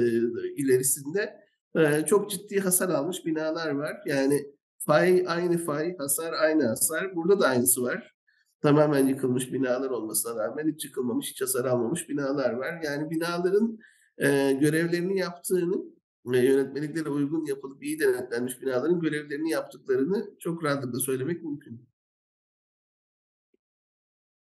[0.56, 1.44] ilerisinde
[1.76, 3.96] e, çok ciddi hasar almış binalar var.
[4.06, 7.16] Yani fay aynı fay, hasar aynı hasar.
[7.16, 8.14] Burada da aynısı var.
[8.62, 12.80] Tamamen yıkılmış binalar olmasına rağmen hiç yıkılmamış, hiç hasar almamış binalar var.
[12.84, 13.78] Yani binaların
[14.18, 15.93] e, görevlerini yaptığını
[16.24, 21.88] yönetmeliklere uygun yapılıp iyi denetlenmiş binaların görevlerini yaptıklarını çok rahatlıkla söylemek mümkün.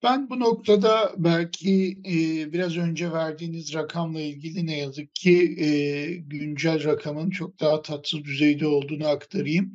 [0.04, 5.68] Ben bu noktada belki e, biraz önce verdiğiniz rakamla ilgili ne yazık ki e,
[6.16, 9.74] güncel rakamın çok daha tatsız düzeyde olduğunu aktarayım.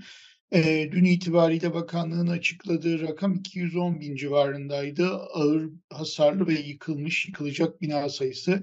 [0.53, 5.09] E, dün itibariyle bakanlığın açıkladığı rakam 210 bin civarındaydı.
[5.09, 8.63] Ağır hasarlı ve yıkılmış, yıkılacak bina sayısı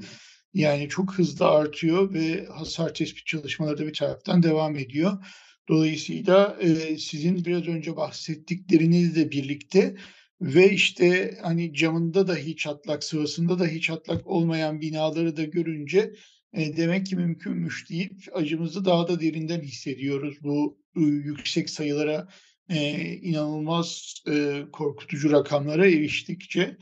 [0.53, 5.25] yani çok hızlı artıyor ve hasar tespit çalışmaları da bir taraftan devam ediyor.
[5.69, 9.95] Dolayısıyla e, sizin biraz önce bahsettiklerinizle birlikte
[10.41, 16.13] ve işte hani camında dahi çatlak, sıvasında dahi çatlak olmayan binaları da görünce
[16.53, 22.27] e, demek ki mümkünmüş deyip acımızı daha da derinden hissediyoruz bu e, yüksek sayılara
[22.69, 26.77] e, inanılmaz e, korkutucu rakamlara eriştikçe.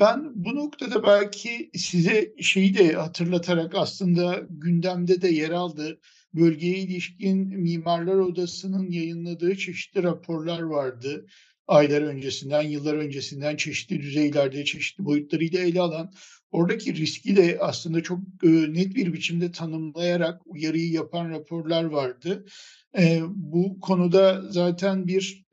[0.00, 6.00] Ben bu noktada belki size şeyi de hatırlatarak aslında gündemde de yer aldı.
[6.34, 11.26] Bölgeye ilişkin Mimarlar Odası'nın yayınladığı çeşitli raporlar vardı.
[11.66, 16.12] Aylar öncesinden, yıllar öncesinden çeşitli düzeylerde, çeşitli boyutlarıyla ele alan
[16.50, 22.46] oradaki riski de aslında çok net bir biçimde tanımlayarak uyarıyı yapan raporlar vardı.
[23.28, 25.44] Bu konuda zaten bir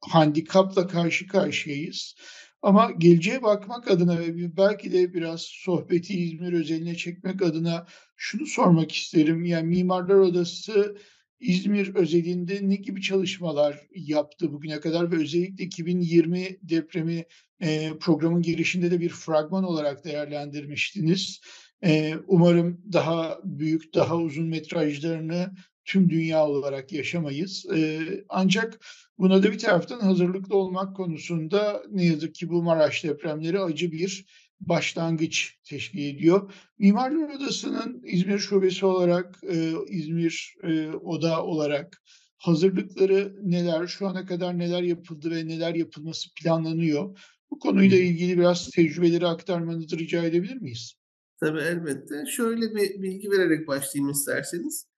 [0.00, 2.14] handikapla karşı karşıyayız.
[2.62, 8.92] Ama geleceğe bakmak adına ve belki de biraz sohbeti İzmir özeline çekmek adına şunu sormak
[8.92, 9.44] isterim.
[9.44, 10.96] Yani Mimarlar Odası
[11.40, 17.24] İzmir özelinde ne gibi çalışmalar yaptı bugüne kadar ve özellikle 2020 depremi
[17.60, 21.40] e, programın girişinde de bir fragman olarak değerlendirmiştiniz.
[21.84, 25.54] E, umarım daha büyük, daha uzun metrajlarını
[25.90, 27.66] tüm dünya olarak yaşamayız.
[27.76, 28.80] E, ancak
[29.18, 34.26] buna da bir taraftan hazırlıklı olmak konusunda ne yazık ki bu Maraş depremleri acı bir
[34.60, 36.52] başlangıç teşkil ediyor.
[36.78, 42.02] Mimarlar Odası'nın İzmir Şubesi olarak, e, İzmir e, Oda olarak
[42.36, 47.18] hazırlıkları neler, şu ana kadar neler yapıldı ve neler yapılması planlanıyor?
[47.50, 50.94] Bu konuyla ilgili biraz tecrübeleri aktarmanızı rica edebilir miyiz?
[51.40, 52.24] Tabii elbette.
[52.26, 54.89] Şöyle bir bilgi vererek başlayayım isterseniz.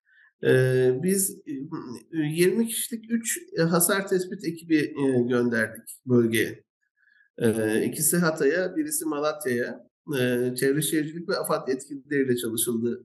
[1.03, 1.39] Biz
[2.13, 4.95] 20 kişilik 3 hasar tespit ekibi
[5.29, 6.65] gönderdik bölgeye.
[7.85, 9.93] İkisi Hatay'a, birisi Malatya'ya.
[10.57, 13.05] Çevre Şehircilik ve AFAD yetkilileriyle çalışıldı.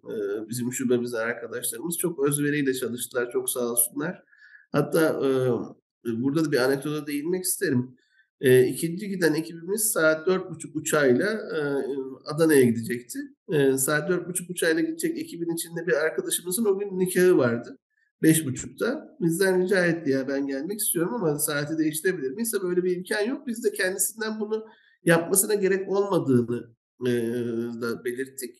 [0.50, 3.32] Bizim şubemizden arkadaşlarımız çok özveriyle çalıştılar.
[3.32, 4.24] Çok sağ olsunlar.
[4.72, 5.22] Hatta
[6.06, 7.98] burada da bir anekdota değinmek isterim.
[8.42, 11.60] E, ikinci giden ekibimiz saat dört buçuk uçağıyla e,
[12.26, 13.20] Adana'ya gidecekti.
[13.52, 17.78] E, saat dört buçuk uçağıyla gidecek ekibin içinde bir arkadaşımızın o gün nikahı vardı.
[18.24, 19.18] Beş buçukta.
[19.22, 22.54] Bizden rica etti ya ben gelmek istiyorum ama saati değiştirebilir miyiz?
[22.64, 23.48] Böyle bir imkan yok.
[23.48, 24.66] Biz de kendisinden bunu
[25.04, 26.76] yapmasına gerek olmadığını
[27.08, 27.12] e,
[27.82, 28.56] da belirttik.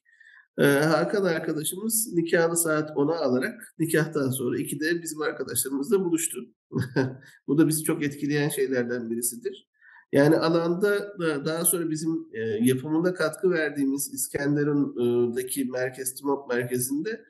[0.58, 6.40] Ee, Hakan arkadaşımız nikahını saat 10'a alarak nikahtan sonra 2'de bizim arkadaşlarımızla buluştu.
[7.48, 9.68] Bu da bizi çok etkileyen şeylerden birisidir.
[10.12, 17.26] Yani alanda daha sonra bizim e, yapımında katkı verdiğimiz İskenderun'daki merkez, TMOP merkezinde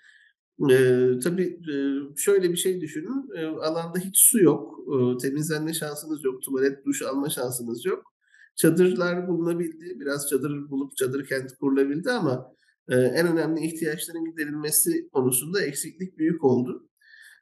[0.71, 0.75] e,
[1.23, 1.75] tabii e,
[2.17, 3.29] şöyle bir şey düşünün.
[3.35, 4.79] E, alanda hiç su yok.
[4.87, 6.41] E, temizlenme şansınız yok.
[6.41, 8.13] Tuvalet, duş alma şansınız yok.
[8.55, 9.99] Çadırlar bulunabildi.
[9.99, 12.56] Biraz çadır bulup çadır kenti kurulabildi ama
[12.89, 16.87] e, en önemli ihtiyaçların giderilmesi konusunda eksiklik büyük oldu.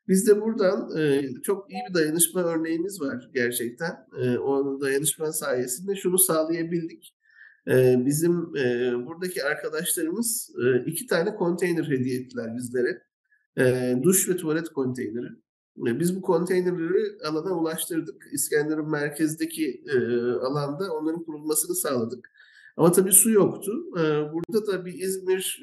[0.08, 3.95] Biz de buradan e, çok iyi bir dayanışma örneğimiz var gerçekten.
[4.21, 7.15] E, o dayanışma sayesinde şunu sağlayabildik.
[7.67, 8.53] E, bizim
[9.05, 10.51] buradaki arkadaşlarımız
[10.86, 13.01] iki tane konteyner hediye ettiler bizlere.
[14.03, 15.29] Duş ve tuvalet konteyneri.
[15.77, 18.23] Biz bu konteynerleri alana ulaştırdık.
[18.31, 19.84] İskenderun merkezdeki
[20.41, 22.29] alanda onların kurulmasını sağladık.
[22.78, 23.72] Ama tabii su yoktu.
[24.34, 25.62] Burada da bir İzmir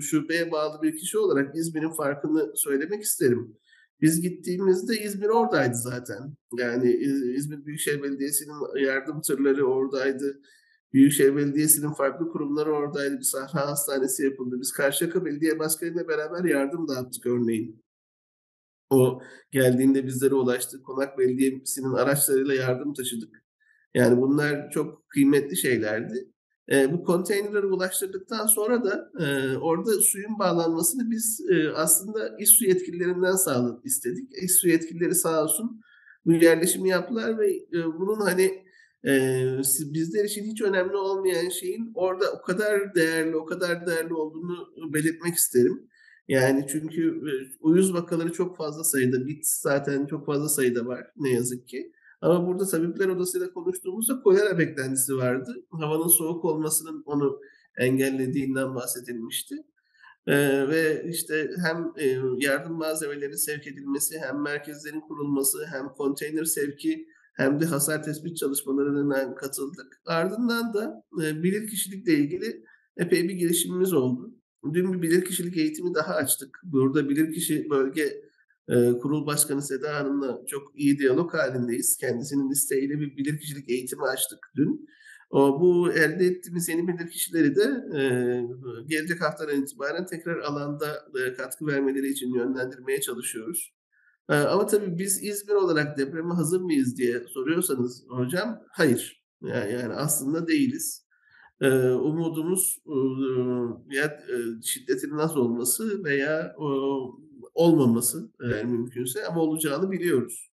[0.00, 3.56] şubeye bağlı bir kişi olarak İzmir'in farkını söylemek isterim.
[4.00, 6.34] Biz gittiğimizde İzmir oradaydı zaten.
[6.58, 6.92] Yani
[7.36, 10.40] İzmir Büyükşehir Belediyesi'nin yardım tırları oradaydı.
[10.92, 13.18] Büyükşehir Belediyesi'nin farklı kurumları oradaydı.
[13.18, 14.56] Bir sahra hastanesi yapıldı.
[14.60, 17.84] Biz Karşıyaka Belediye Başkanı'yla beraber yardım dağıttık örneğin.
[18.90, 20.82] O geldiğinde bizlere ulaştı.
[20.82, 23.41] Konak Belediyesi'nin araçlarıyla yardım taşıdık.
[23.94, 26.28] Yani bunlar çok kıymetli şeylerdi.
[26.72, 33.36] E, bu konteynerleri ulaştırdıktan sonra da e, orada suyun bağlanmasını biz e, aslında İSSU yetkililerinden
[33.36, 34.28] sağladık istedik.
[34.42, 35.80] İSSU yetkilileri sağ olsun
[36.26, 38.64] bu yerleşimi yaptılar ve e, bunun hani
[39.06, 39.12] e,
[39.80, 45.34] bizler için hiç önemli olmayan şeyin orada o kadar değerli, o kadar değerli olduğunu belirtmek
[45.34, 45.88] isterim.
[46.28, 51.30] Yani çünkü e, uyuz vakaları çok fazla sayıda, bit zaten çok fazla sayıda var ne
[51.30, 51.92] yazık ki.
[52.22, 55.64] Ama burada tabipler odasıyla konuştuğumuzda kolera beklentisi vardı.
[55.70, 57.40] Havanın soğuk olmasının onu
[57.78, 59.54] engellediğinden bahsedilmişti.
[60.26, 67.06] Ee, ve işte hem e, yardım malzemeleri sevk edilmesi, hem merkezlerin kurulması, hem konteyner sevki,
[67.34, 70.00] hem de hasar tespit çalışmalarına katıldık.
[70.06, 72.64] Ardından da e, bilir kişilikle ilgili
[72.96, 74.34] epey bir girişimimiz oldu.
[74.72, 76.60] Dün bir bilir kişilik eğitimi daha açtık.
[76.64, 78.31] Burada bilir kişi bölge
[78.68, 81.96] e, kurul başkanı Seda Hanım'la çok iyi diyalog halindeyiz.
[81.96, 84.88] Kendisinin isteğiyle bir bilirkişilik eğitimi açtık dün.
[85.30, 87.62] O, bu elde ettiğimiz yeni bilirkişileri de
[87.98, 88.02] e,
[88.86, 90.86] gelecek haftadan itibaren tekrar alanda
[91.20, 93.72] e, katkı vermeleri için yönlendirmeye çalışıyoruz.
[94.30, 99.22] E, ama tabii biz İzmir olarak depreme hazır mıyız diye soruyorsanız hocam hayır.
[99.42, 101.06] Yani, yani aslında değiliz.
[101.60, 102.96] E, umudumuz e,
[103.96, 106.66] ya e, şiddetin az olması veya o,
[107.54, 110.52] olmaması eğer mümkünse ama olacağını biliyoruz.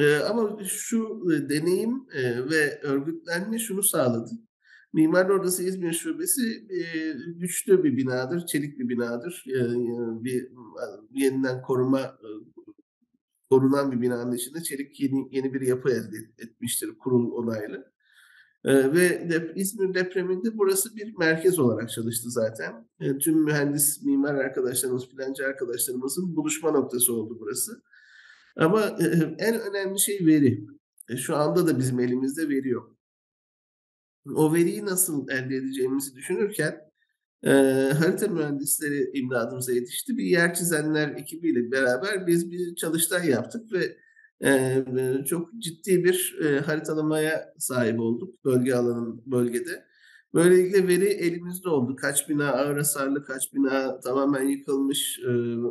[0.00, 4.30] E, ama şu e, deneyim e, ve örgütlenme şunu sağladı.
[4.92, 9.44] Mimar Odası İzmir Şubesi e, güçlü bir binadır, çelik bir binadır.
[9.48, 9.60] E,
[10.24, 10.48] bir
[11.14, 12.28] yeniden koruma e,
[13.50, 17.93] korunan bir binanın içinde çelik yeni, yeni bir yapı elde etmiştir kurul onaylı.
[18.64, 22.88] Ee, ve dep İzmir depreminde burası bir merkez olarak çalıştı zaten.
[23.00, 27.82] E, tüm mühendis, mimar arkadaşlarımız, plancı arkadaşlarımızın buluşma noktası oldu burası.
[28.56, 29.04] Ama e,
[29.38, 30.66] en önemli şey veri.
[31.08, 32.96] E, şu anda da bizim elimizde veri yok.
[34.34, 36.80] O veriyi nasıl elde edeceğimizi düşünürken
[37.46, 37.50] e,
[37.98, 40.16] harita mühendisleri imdadımıza yetişti.
[40.16, 43.96] Bir yer çizenler ekibiyle beraber biz bir çalıştay yaptık ve
[45.26, 49.84] çok ciddi bir haritalamaya sahip olduk bölge alanın bölgede.
[50.34, 51.96] Böylelikle veri elimizde oldu.
[51.96, 55.20] Kaç bina ağır hasarlı, kaç bina tamamen yıkılmış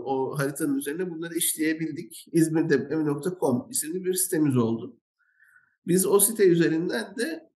[0.05, 2.25] o haritanın üzerine bunları işleyebildik.
[2.31, 4.97] İzmirdepremi.com isimli bir sitemiz oldu.
[5.87, 7.49] Biz o site üzerinden de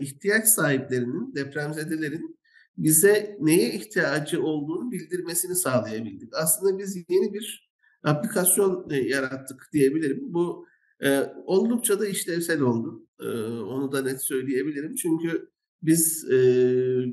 [0.00, 2.40] ihtiyaç sahiplerinin, depremzedelerin
[2.76, 6.34] bize neye ihtiyacı olduğunu bildirmesini sağlayabildik.
[6.34, 7.69] Aslında biz yeni bir
[8.04, 10.20] aplikasyon, eee, yarattık diyebilirim.
[10.34, 10.66] Bu,
[11.02, 13.06] eee, oldukça da işlevsel oldu.
[13.22, 14.94] Eee, onu da net söyleyebilirim.
[14.94, 15.50] Çünkü
[15.82, 17.04] biz, eee,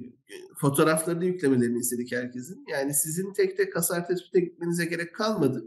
[0.62, 2.66] fotoğraflarını yüklemelerini istedik herkesin.
[2.72, 5.66] Yani sizin tek tek hasar tespite gitmenize gerek kalmadı.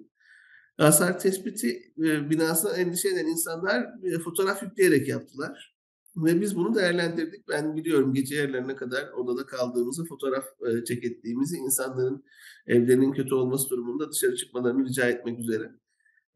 [0.79, 5.70] Hasar tespiti, eee, binasına endişe eden insanlar, eee, fotoğraf yükleyerek yaptılar
[6.17, 7.49] ve biz bunu değerlendirdik.
[7.49, 12.25] Ben biliyorum gece yarılarına kadar odada kaldığımızı, fotoğraf, eee, check ettiğimizi, insanların
[12.67, 15.71] evlerinin kötü olması durumunda dışarı çıkmalarını rica etmek üzere.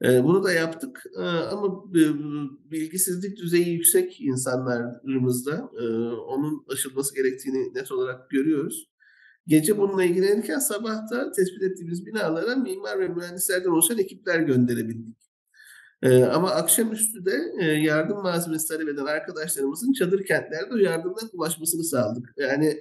[0.05, 1.95] Eee, bunu da yaptık, eee, ama
[2.71, 5.71] bilgisizlik düzeyi yüksek insanlarımızda.
[6.29, 8.91] Onun aşılması gerektiğini net olarak görüyoruz.
[9.47, 15.24] Gece bununla ilgilenirken sabah da tespit ettiğimiz binalara mimar ve mühendislerden oluşan ekipler gönderebildik.
[16.05, 21.85] Eee, ama akşamüstü de, eee, yardım malzemesi talep eden arkadaşlarımızın çadır kentlerde o yardımların ulaşmasını
[21.85, 22.35] sağladık.
[22.37, 22.79] Yani,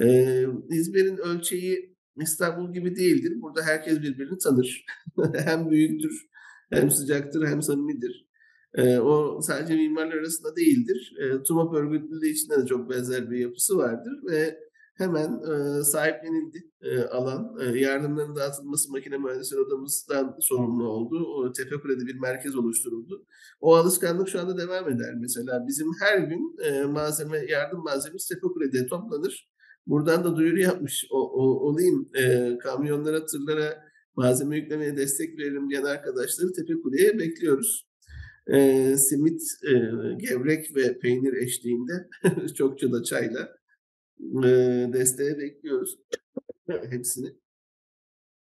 [0.00, 3.32] eee, İzmir'in ölçeği İstanbul gibi değildir.
[3.42, 4.84] Burada herkes birbirini tanır.
[5.44, 6.26] Hem büyüktür,
[6.72, 8.26] hem sıcaktır, hem samimidir.
[8.78, 11.14] Eee, o sadece mimarlar arasında değildir.
[11.20, 14.58] Eee, TUMOP örgütlülüğü içinde de çok benzer bir yapısı vardır ve
[14.98, 17.56] hemen, eee, sahiplenildi, eee, alan.
[17.60, 21.26] Eee, yardımların dağıtılması makine mühendisleri odamızdan sorumlu oldu.
[21.36, 23.26] O Tepekule'de bir merkez oluşturuldu.
[23.60, 25.14] O alışkanlık şu anda devam eder.
[25.20, 29.48] Mesela bizim her gün, eee, malzeme, yardım malzememiz Tepekule'de toplanır.
[29.86, 32.08] Buradan da duyuru yapmış o o olayım.
[32.16, 33.82] Eee, kamyonlara, tırlara
[34.16, 37.86] malzeme yüklemeye destek verelim diyen arkadaşları Tepekule'ye bekliyoruz.
[38.48, 41.92] Eee, simit, eee, gevrek ve peynir eşliğinde
[42.54, 43.55] çokça da çayla,
[44.20, 45.98] eee, desteğe bekliyoruz
[46.90, 47.36] hepsini.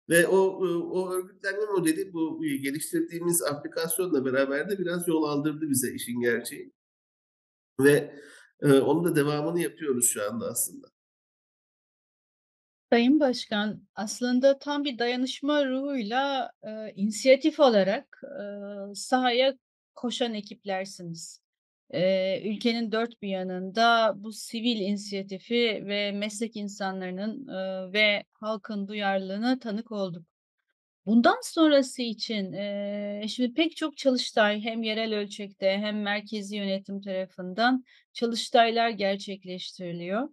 [0.08, 0.36] Ve o,
[0.90, 6.72] o örgütlenme modeli bu, geliştirdiğimiz aplikasyonla beraber de biraz yol aldırdı bize işin gerçeği.
[7.80, 8.14] Ve,
[8.62, 10.86] eee, onun da devamını yapıyoruz şu anda aslında.
[12.92, 19.54] Sayın Başkan, aslında tam bir dayanışma ruhuyla, eee, inisiyatif olarak, eee, sahaya
[19.94, 21.39] koşan ekiplersiniz.
[21.94, 29.58] Eee, ülkenin dört bir yanında bu sivil inisiyatifi ve meslek insanlarının, eee, ve halkın duyarlılığına
[29.58, 30.24] tanık olduk.
[31.06, 37.84] Bundan sonrası için, eee, şimdi pek çok çalıştay hem yerel ölçekte hem merkezi yönetim tarafından
[38.12, 40.28] çalıştaylar gerçekleştiriliyor.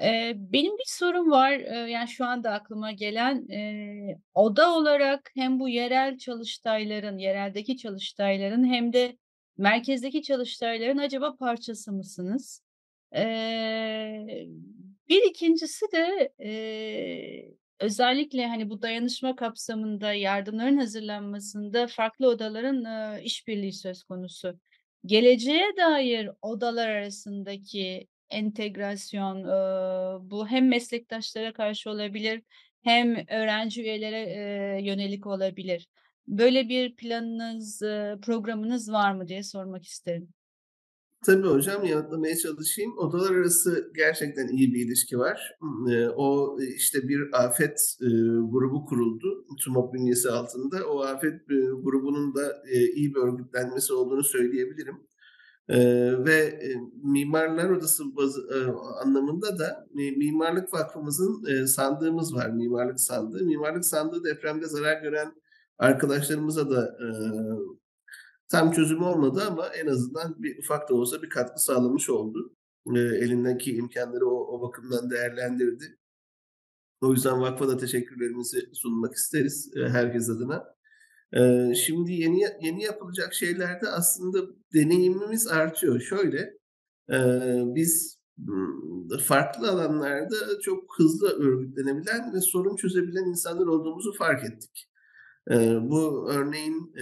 [0.00, 3.46] Eee, benim bir sorum var, eee, yani şu anda aklıma gelen.
[3.48, 9.16] Eee, oda olarak hem bu yerel çalıştayların, yereldeki çalıştayların hem de
[9.58, 12.62] merkezdeki çalıştayların acaba parçası mısınız?
[13.14, 14.46] Eee,
[15.08, 22.84] bir ikincisi de, eee, özellikle, hani, bu dayanışma kapsamında yardımların hazırlanmasında farklı odaların,
[23.16, 24.58] eee, işbirliği söz konusu.
[25.06, 32.42] Geleceğe dair odalar arasındaki entegrasyon, eee, bu hem meslektaşlara karşı olabilir
[32.82, 35.88] hem öğrenci üyelere, eee, yönelik olabilir.
[36.28, 37.78] Böyle bir planınız,
[38.26, 40.28] programınız var mı diye sormak isterim.
[41.26, 42.98] Tabii hocam, yanıtlamaya çalışayım.
[42.98, 45.56] Odalar arası gerçekten iyi bir ilişki var.
[46.16, 47.96] O, işte, bir afet,
[48.50, 50.88] grubu kuruldu TUMOP bünyesi altında.
[50.88, 51.48] O afet,
[51.82, 52.62] grubunun da,
[52.94, 54.96] iyi bir örgütlenmesi olduğunu söyleyebilirim.
[56.26, 56.62] Ve,
[57.04, 58.40] Mimarlar Odası bazı
[59.04, 63.44] anlamında da mi Mimarlık Vakfımızın, sandığımız var, mimarlık sandığı.
[63.44, 65.32] Mimarlık sandığı depremde zarar gören
[65.78, 67.42] arkadaşlarımıza da, eee,
[68.48, 72.54] tam çözüm olmadı ama en azından bir ufak da olsa bir katkı sağlamış oldu.
[72.94, 75.98] Eee, elindeki imkânları o o bakımdan değerlendirdi.
[77.00, 80.64] O yüzden vakfa da teşekkürlerimizi sunmak isteriz, eee, herkes adına.
[81.34, 84.38] Eee, şimdi yeni yeni yapılacak şeylerde aslında
[84.74, 86.00] deneyimimiz artıyor.
[86.00, 86.58] Şöyle,
[87.10, 88.18] eee, biz,
[89.24, 94.88] farklı alanlarda çok hızlı örgütlenebilen ve sorun çözebilen insanlar olduğumuzu fark ettik.
[95.80, 96.94] Bu örneğin,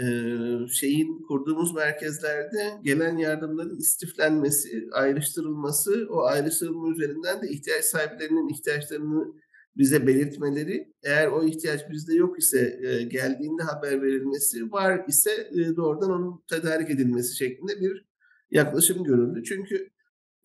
[0.66, 9.34] şeyin kurduğumuz merkezlerde gelen yardımların istiflenmesi, ayrıştırılması, o ayrıştırılma üzerinden de ihtiyaç sahiplerinin ihtiyaçlarını
[9.76, 12.78] bize belirtmeleri, eğer o ihtiyaç bizde yok ise,
[13.10, 18.04] geldiğinde haber verilmesi, var ise, doğrudan onun tedarik edilmesi şeklinde bir
[18.50, 19.42] yaklaşım görüldü.
[19.44, 19.90] Çünkü,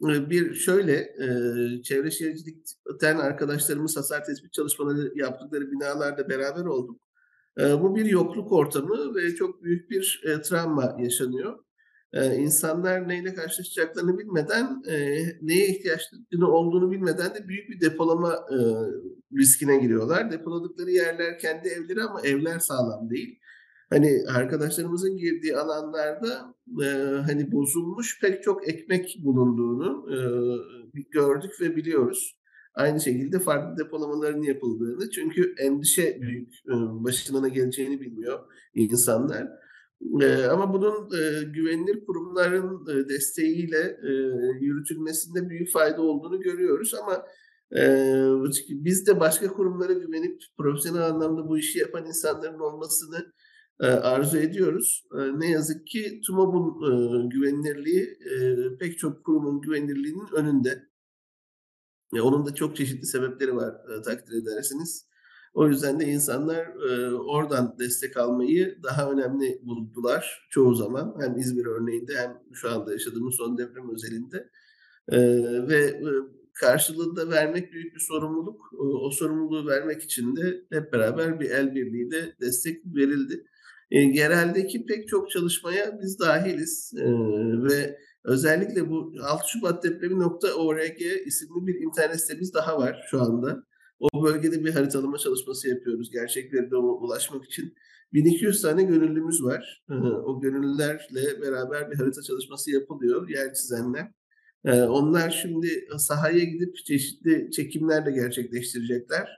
[0.01, 1.15] bir şöyle,
[1.83, 7.01] Çevre Şehircilik'ten arkadaşlarımız hasar tespit çalışmaları yaptıkları binalarda beraber olduk.
[7.59, 11.59] Eee, bu bir yokluk ortamı ve çok büyük bir, eee, travma yaşanıyor.
[12.13, 18.57] Eee, insanlar neyle karşılaşacaklarını bilmeden, eee, neye ihtiyaçları olduğunu bilmeden de büyük bir depolama, eee,
[19.37, 20.31] riskine giriyorlar.
[20.31, 23.39] Depoladıkları yerler kendi evleri ama evler sağlam değil.
[23.89, 30.07] Hani, arkadaşlarımızın girdiği alanlarda, eee, hani, bozulmuş pek çok ekmek bulunduğunu,
[30.95, 32.37] eee, gördük ve biliyoruz.
[32.75, 35.09] Aynı şekilde farklı depolamaların yapıldığını.
[35.09, 36.73] Çünkü endişe büyük, e,
[37.03, 38.39] başına ne geleceğini bilmiyor
[38.73, 39.47] insanlar.
[40.21, 43.99] E, ama bunun e, güvenilir kurumların desteğiyle
[44.59, 47.25] yürütülmesinde büyük fayda olduğunu görüyoruz ama
[48.69, 53.33] biz de başka kurumlara güvenip profesyonel anlamda bu işi yapan insanların olmasını
[53.79, 55.07] arzu ediyoruz.
[55.37, 58.17] Ne yazık ki TUMOB'un e, güvenilirliği
[58.79, 60.94] pek çok kurumun güvenilirliğinin önünde.
[62.15, 65.05] E, onun da çok çeşitli sebepleri var e, takdir edersiniz.
[65.53, 71.15] O yüzden de insanlar e, oradan destek almayı daha önemli buldular çoğu zaman.
[71.21, 74.49] Hem İzmir örneğinde hem şu anda yaşadığımız son deprem özelinde.
[75.09, 75.17] E,
[75.67, 76.09] ve e,
[76.53, 78.73] karşılığında vermek büyük bir sorumluluk.
[78.77, 83.45] O, o sorumluluğu vermek için de hep beraber bir el birliği de destek verildi.
[83.91, 87.05] E, yereldeki pek çok çalışmaya biz dahiliz e,
[87.63, 93.63] ve özellikle bu 6 Şubat depremi.org isimli bir internet sitemiz daha var şu anda.
[93.99, 97.73] O bölgede bir haritalama çalışması yapıyoruz gerçek veride ulaşmak için.
[98.13, 99.83] 1200 tane gönüllümüz var.
[100.25, 104.11] O gönüllülerle beraber bir harita çalışması yapılıyor yer çizenler.
[104.87, 109.29] Onlar şimdi sahaya gidip çeşitli çekimler de gerçekleştirecekler.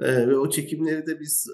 [0.00, 1.48] Ve o çekimleri de biz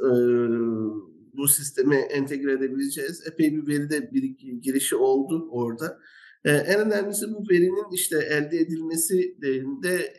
[1.36, 3.26] bu sisteme entegre edebileceğiz.
[3.26, 4.22] Epey bir veri de bir
[4.62, 5.98] girişi oldu orada.
[6.46, 9.36] En önemlisi bu verinin işte elde edilmesi
[9.82, 10.14] de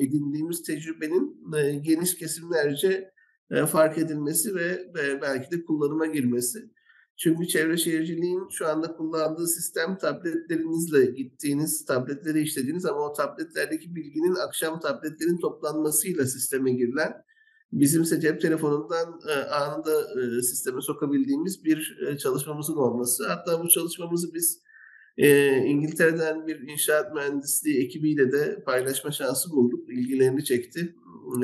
[0.00, 1.42] edindiğimiz tecrübenin
[1.82, 3.12] geniş kesimlerce
[3.68, 4.92] fark edilmesi ve
[5.22, 6.58] belki de kullanıma girmesi.
[7.16, 14.34] Çünkü çevre şehirciliğin şu anda kullandığı sistem tabletlerinizle gittiğiniz, tabletleri işlediğiniz ama o tabletlerdeki bilginin
[14.34, 17.12] akşam tabletlerin toplanmasıyla sisteme girilen,
[17.72, 19.20] bizimse cep telefonundan
[19.50, 20.06] anında
[20.42, 23.28] sisteme sokabildiğimiz bir çalışmamızın olması.
[23.28, 24.62] Hatta bu çalışmamızı biz
[25.16, 29.90] e, İngiltere'den bir inşaat mühendisliği ekibiyle de paylaşma şansı bulduk.
[29.90, 30.94] İlgilerini çekti.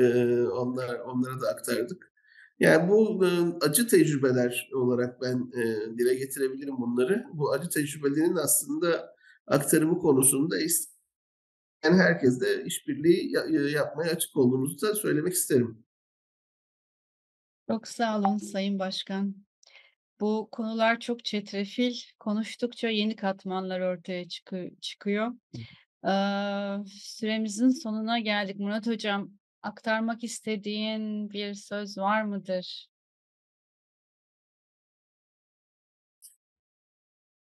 [0.01, 2.11] E, onlar onlara da aktardık.
[2.59, 3.29] Yani bu e,
[3.61, 7.25] acı tecrübeler olarak ben e, dile getirebilirim bunları.
[7.33, 9.15] Bu acı tecrübelerin aslında
[9.47, 13.31] aktarımı konusunda isteyen herkesle işbirliği
[13.73, 15.83] yapmaya açık olduğumuzu da söylemek isterim.
[17.69, 19.46] Çok sağ olun Sayın Başkan.
[20.19, 21.95] Bu konular çok çetrefil.
[22.19, 25.31] Konuştukça yeni katmanlar ortaya çıkı çıkıyor.
[26.05, 28.59] Eee, süremizin sonuna geldik.
[28.59, 32.87] Murat Hocam, aktarmak istediğin bir söz var mıdır?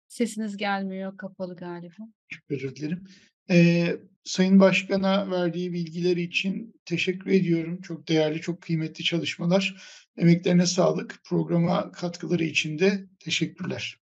[0.07, 1.93] Sesiniz gelmiyor, kapalı galiba.
[2.29, 3.03] Çok özür dilerim.
[3.49, 7.81] Eee, Sayın Başkan'a verdiği bilgiler için teşekkür ediyorum.
[7.81, 9.75] Çok değerli, çok kıymetli çalışmalar.
[10.17, 11.15] Emeklerine sağlık.
[11.29, 13.99] Programa katkıları için de teşekkürler.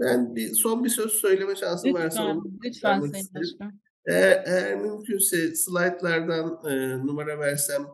[0.00, 3.46] Ben bir son bir söz söyleme şansım Lütfen, varsa onu lütfen Sayın isterim.
[3.60, 3.80] Başkan.
[4.08, 7.86] Eğer, eğer mümkünse slaytlardan e, numara versem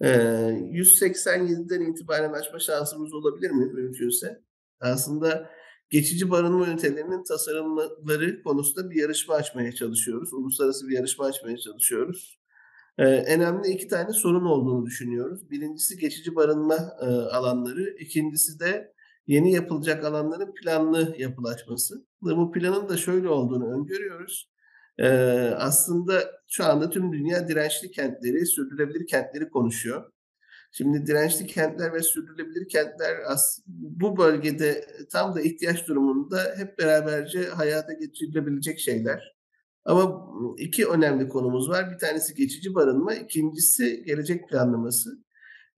[0.00, 4.40] e, 187'den itibaren açma şansımız olabilir mi mümkünse?
[4.80, 5.50] Aslında
[5.94, 10.32] geçici barınma ünitelerinin tasarımları konusunda bir yarışma açmaya çalışıyoruz.
[10.32, 12.38] Uluslararası bir yarışma açmaya çalışıyoruz.
[12.98, 15.50] Ee, önemli iki tane sorun olduğunu düşünüyoruz.
[15.50, 18.94] Birincisi geçici barınma e, alanları, ikincisi de
[19.26, 22.06] yeni yapılacak alanların planlı yapılaşması.
[22.22, 24.50] Bu planın da şöyle olduğunu öngörüyoruz.
[24.98, 25.08] Ee,
[25.56, 30.12] aslında şu anda tüm dünya dirençli kentleri, sürdürülebilir kentleri konuşuyor.
[30.76, 33.16] Şimdi dirençli kentler ve sürdürülebilir kentler
[33.66, 39.34] bu bölgede tam da ihtiyaç durumunda hep beraberce hayata geçirilebilecek şeyler.
[39.84, 41.90] Ama iki önemli konumuz var.
[41.90, 45.24] Bir tanesi geçici barınma, ikincisi gelecek planlaması.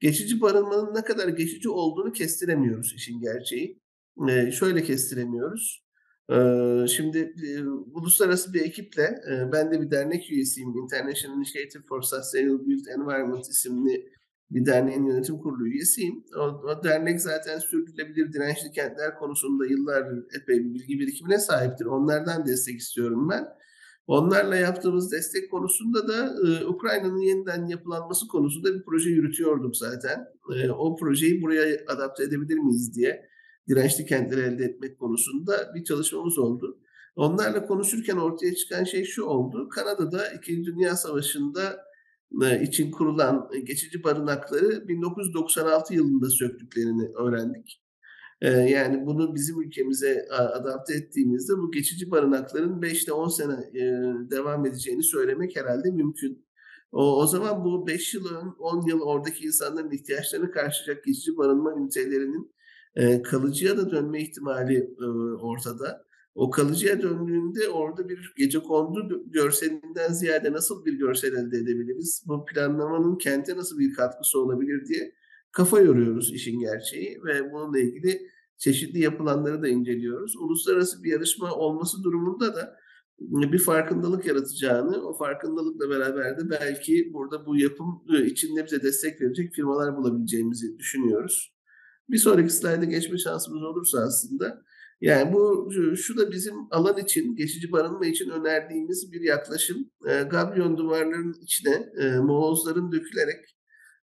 [0.01, 3.81] Geçici barınmanın ne kadar geçici olduğunu kestiremiyoruz işin gerçeği.
[4.29, 5.87] Ee, şöyle kestiremiyoruz.
[6.31, 10.77] Ee, şimdi e, uluslararası bir ekiple, e, ben de bir dernek üyesiyim.
[10.77, 14.16] International Initiative for Sustainable Built Environment isimli
[14.51, 16.25] bir derneğin yönetim kurulu üyesiyim.
[16.37, 21.85] O, o dernek zaten sürdürülebilir dirençli kentler konusunda yıllardır epey bir bilgi birikimine sahiptir.
[21.85, 23.49] Onlardan destek istiyorum ben.
[24.07, 30.27] Onlarla yaptığımız destek konusunda da e, Ukrayna'nın yeniden yapılanması konusunda bir proje yürütüyorduk zaten.
[30.55, 33.29] E, o projeyi buraya adapte edebilir miyiz diye
[33.69, 36.79] dirençli kentleri elde etmek konusunda bir çalışmamız oldu.
[37.17, 39.69] Onlarla konuşurken ortaya çıkan şey şu oldu.
[39.69, 41.86] Kanada'da İkinci Dünya Savaşı'nda
[42.63, 47.83] için kurulan geçici barınakları 1996 yılında söktüklerini öğrendik.
[48.43, 53.73] Yani bunu bizim ülkemize adapte ettiğimizde bu geçici barınakların 5 ile 10 sene
[54.31, 56.47] devam edeceğini söylemek herhalde mümkün.
[56.93, 58.25] O, o zaman bu 5 yıl,
[58.59, 62.55] 10 yıl oradaki insanların ihtiyaçlarını karşılayacak geçici barınma ünitelerinin
[63.23, 64.97] kalıcıya da dönme ihtimali
[65.41, 66.06] ortada.
[66.37, 72.25] O kalıcıya döndüğünde orada bir gecekondu görselinden ziyade nasıl bir görsel elde edebiliriz?
[72.27, 75.15] Bu planlamanın kente nasıl bir katkısı olabilir diye
[75.53, 80.37] kafa yoruyoruz işin gerçeği ve bununla ilgili çeşitli yapılanları da inceliyoruz.
[80.37, 82.77] Uluslararası bir yarışma olması durumunda da
[83.19, 89.55] bir farkındalık yaratacağını, o farkındalıkla beraber de belki burada bu yapım içinde bize destek verecek
[89.55, 91.57] firmalar bulabileceğimizi düşünüyoruz.
[92.09, 94.63] Bir sonraki slayda geçme şansımız olursa aslında
[95.01, 99.91] yani bu şu da bizim alan için, geçici barınma için önerdiğimiz bir yaklaşım.
[100.09, 103.57] E, Gabion duvarlarının içine e, molozların dökülerek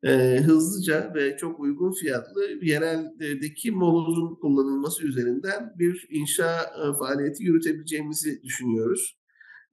[0.04, 8.42] e, hızlıca ve çok uygun fiyatlı yereldeki molozun kullanılması üzerinden bir inşa e, faaliyeti yürütebileceğimizi
[8.42, 9.18] düşünüyoruz.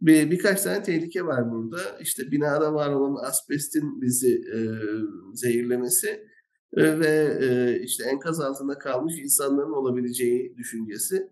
[0.02, 1.80] Bir, birkaç tane tehlike var burada.
[2.02, 4.58] İşte binada var olan asbestin bizi e,
[5.34, 6.29] zehirlemesi
[6.78, 11.30] ve işte enkaz altında kalmış insanların olabileceği düşüncesi.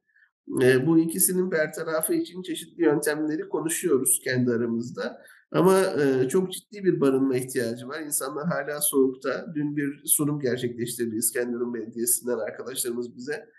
[0.85, 5.21] Bu ikisinin bertarafı için çeşitli yöntemleri konuşuyoruz kendi aramızda.
[5.51, 5.83] Ama
[6.29, 8.01] çok ciddi bir barınma ihtiyacı var.
[8.01, 9.45] İnsanlar hala soğukta.
[9.55, 13.49] Dün bir sunum gerçekleştirdi İskenderun Belediyesi'nden arkadaşlarımız bize.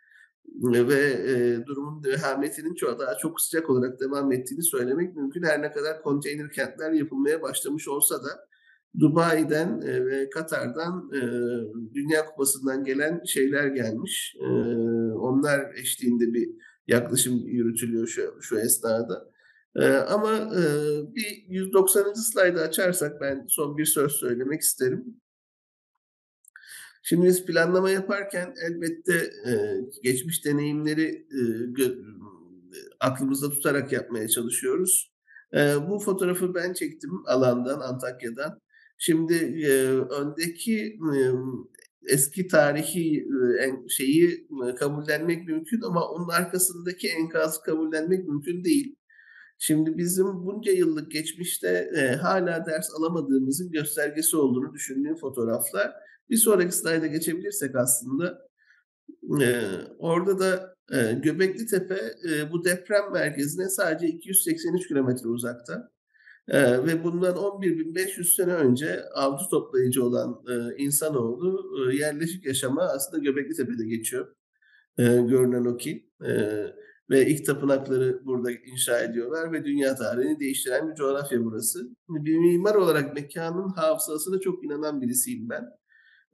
[0.62, 5.43] Ve durumun vehametinin çok daha çok sıcak olarak devam ettiğini söylemek mümkün.
[5.43, 8.49] Her ne kadar konteyner kentler yapılmaya başlamış olsa da
[9.01, 11.20] Dubai'den e, ve Katar'dan e,
[11.94, 14.36] Dünya Kupası'ndan gelen şeyler gelmiş.
[14.40, 14.46] E,
[15.12, 16.49] onlar eşliğinde bir
[16.86, 19.30] yaklaşım yürütülüyor şu, şu esnada.
[20.09, 20.51] Ama
[21.14, 22.14] bir 190.
[22.14, 25.05] slaydı açarsak ben son bir söz söylemek isterim.
[27.03, 29.30] Şimdi biz planlama yaparken elbette
[30.03, 31.26] geçmiş deneyimleri
[33.01, 35.12] aklımızda tutarak yapmaya çalışıyoruz.
[35.88, 38.61] Bu fotoğrafı ben çektim alandan, Antakya'dan.
[38.99, 39.34] Şimdi
[39.64, 41.18] e, öndeki e,
[42.09, 43.26] eski tarihi
[43.61, 48.96] e, şeyi e, kabullenmek mümkün ama onun arkasındaki enkazı kabullenmek mümkün değil.
[49.59, 55.92] Şimdi bizim bunca yıllık geçmişte e, hala ders alamadığımızın göstergesi olduğunu düşündüğüm fotoğraflar.
[56.30, 58.49] Bir sonraki slayda geçebilirsek aslında
[59.40, 59.49] e,
[59.99, 65.90] orada da e, Göbekli Tepe e, bu deprem merkezine sadece 283 kilometre uzakta.
[66.49, 73.22] Ee, ve bundan 11.500 sene önce avcı toplayıcı olan e, insanoğlu e, yerleşik yaşama aslında
[73.22, 74.34] Göbekli Tepe'de geçiyor.
[74.99, 76.11] E, görünen o ki.
[76.24, 76.32] E,
[77.11, 81.90] ve ilk tapınakları burada inşa ediyorlar ve dünya tarihini değiştiren bir coğrafya burası.
[82.09, 85.64] Bir mimar olarak mekanın hafızasına çok inanan birisiyim ben.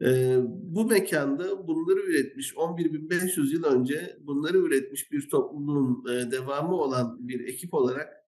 [0.02, 7.28] E, bu mekanda bunları üretmiş 11.500 yıl önce bunları üretmiş bir topluluğun e, devamı olan
[7.28, 8.23] bir ekip olarak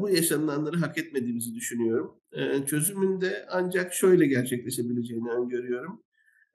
[0.00, 2.20] bu yaşananları hak etmediğimizi düşünüyorum.
[2.66, 6.02] Çözümünde ancak şöyle gerçekleşebileceğini öngörüyorum.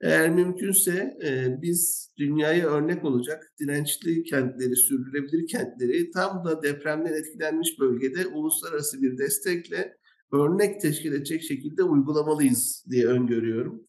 [0.02, 1.18] Eğer mümkünse
[1.62, 9.18] biz dünyaya örnek olacak dirençli kentleri, sürdürülebilir kentleri tam da depremden etkilenmiş bölgede uluslararası bir
[9.18, 9.96] destekle
[10.32, 13.82] örnek teşkil edecek şekilde uygulamalıyız diye öngörüyorum.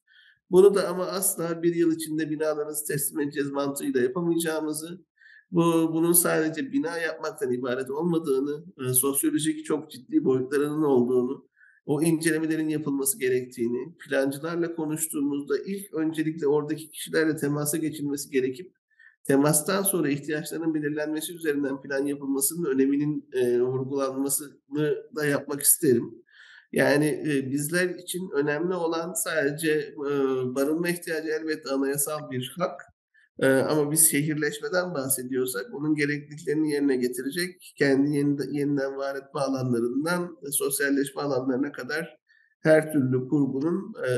[0.50, 5.06] Bunu da ama asla bir yıl içinde binalarınızı teslim edeceğiz mantığıyla yapamayacağımızı,
[5.52, 11.48] bu bunun sadece bina yapmaktan ibaret olmadığını, e, sosyolojik çok ciddi boyutlarının olduğunu,
[11.86, 18.76] o incelemelerin yapılması gerektiğini, plancılarla konuştuğumuzda ilk öncelikle oradaki kişilerle temasa geçilmesi gerekip
[19.24, 26.24] temastan sonra ihtiyaçların belirlenmesi üzerinden plan yapılmasının öneminin e, vurgulanmasını da yapmak isterim.
[26.72, 30.10] Yani e, bizler için önemli olan sadece e,
[30.56, 32.91] barınma ihtiyacı elbette anayasal bir hak
[33.40, 38.18] ee, ama biz şehirleşmeden bahsediyorsak onun gerekliliklerini yerine getirecek kendi
[38.52, 42.18] yeniden var etme alanlarından sosyalleşme alanlarına kadar
[42.62, 44.12] her türlü kurgunun e,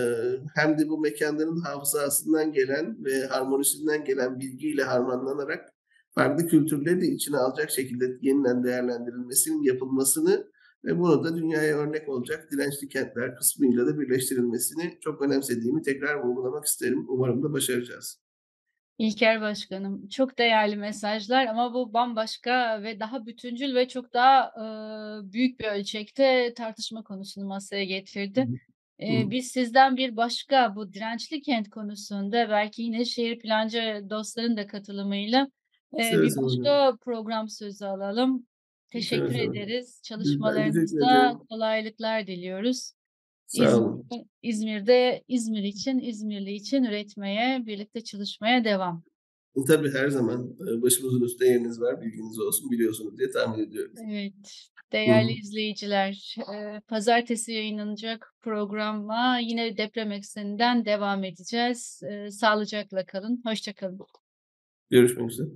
[0.56, 5.70] hem de bu mekanların hafızasından gelen ve harmonisinden gelen bilgiyle harmanlanarak
[6.16, 10.48] farklı kültürleri de içine alacak şekilde yeniden değerlendirilmesinin yapılmasını
[10.86, 16.66] ve bunu da dünyaya örnek olacak dirençli kentler kısmıyla da birleştirilmesini çok önemsediğimi tekrar vurgulamak
[16.66, 17.06] isterim.
[17.08, 18.23] Umarım da başaracağız.
[18.98, 25.32] İlker Başkanım, çok değerli mesajlar ama bu bambaşka ve daha bütüncül ve çok daha e,
[25.32, 28.48] büyük bir ölçekte tartışma konusunu masaya getirdi.
[29.00, 34.68] E, biz sizden bir başka bu dirençli kent konusunda belki yine şehir plancı dostların da
[34.68, 35.48] katılımıyla
[35.94, 38.48] e, bir başka program sözü alalım.
[38.90, 40.02] Teşekkür ederiz.
[40.04, 42.94] Çalışmalarınızda kolaylıklar diliyoruz.
[43.54, 49.04] İzmir, İzmir'de İzmir için, İzmirli için üretmeye, birlikte çalışmaya devam.
[49.68, 53.94] Tabii her zaman başımızın üstte yeriniz var, bilginiz olsun, biliyorsunuz diye tahmin ediyorum.
[54.10, 55.40] Evet, değerli Hı.
[55.40, 56.36] izleyiciler,
[56.88, 62.02] pazartesi yayınlanacak programa yine deprem ekseninden devam edeceğiz.
[62.30, 64.00] Sağlıcakla kalın, hoşça kalın.
[64.90, 65.50] Görüşmek üzere.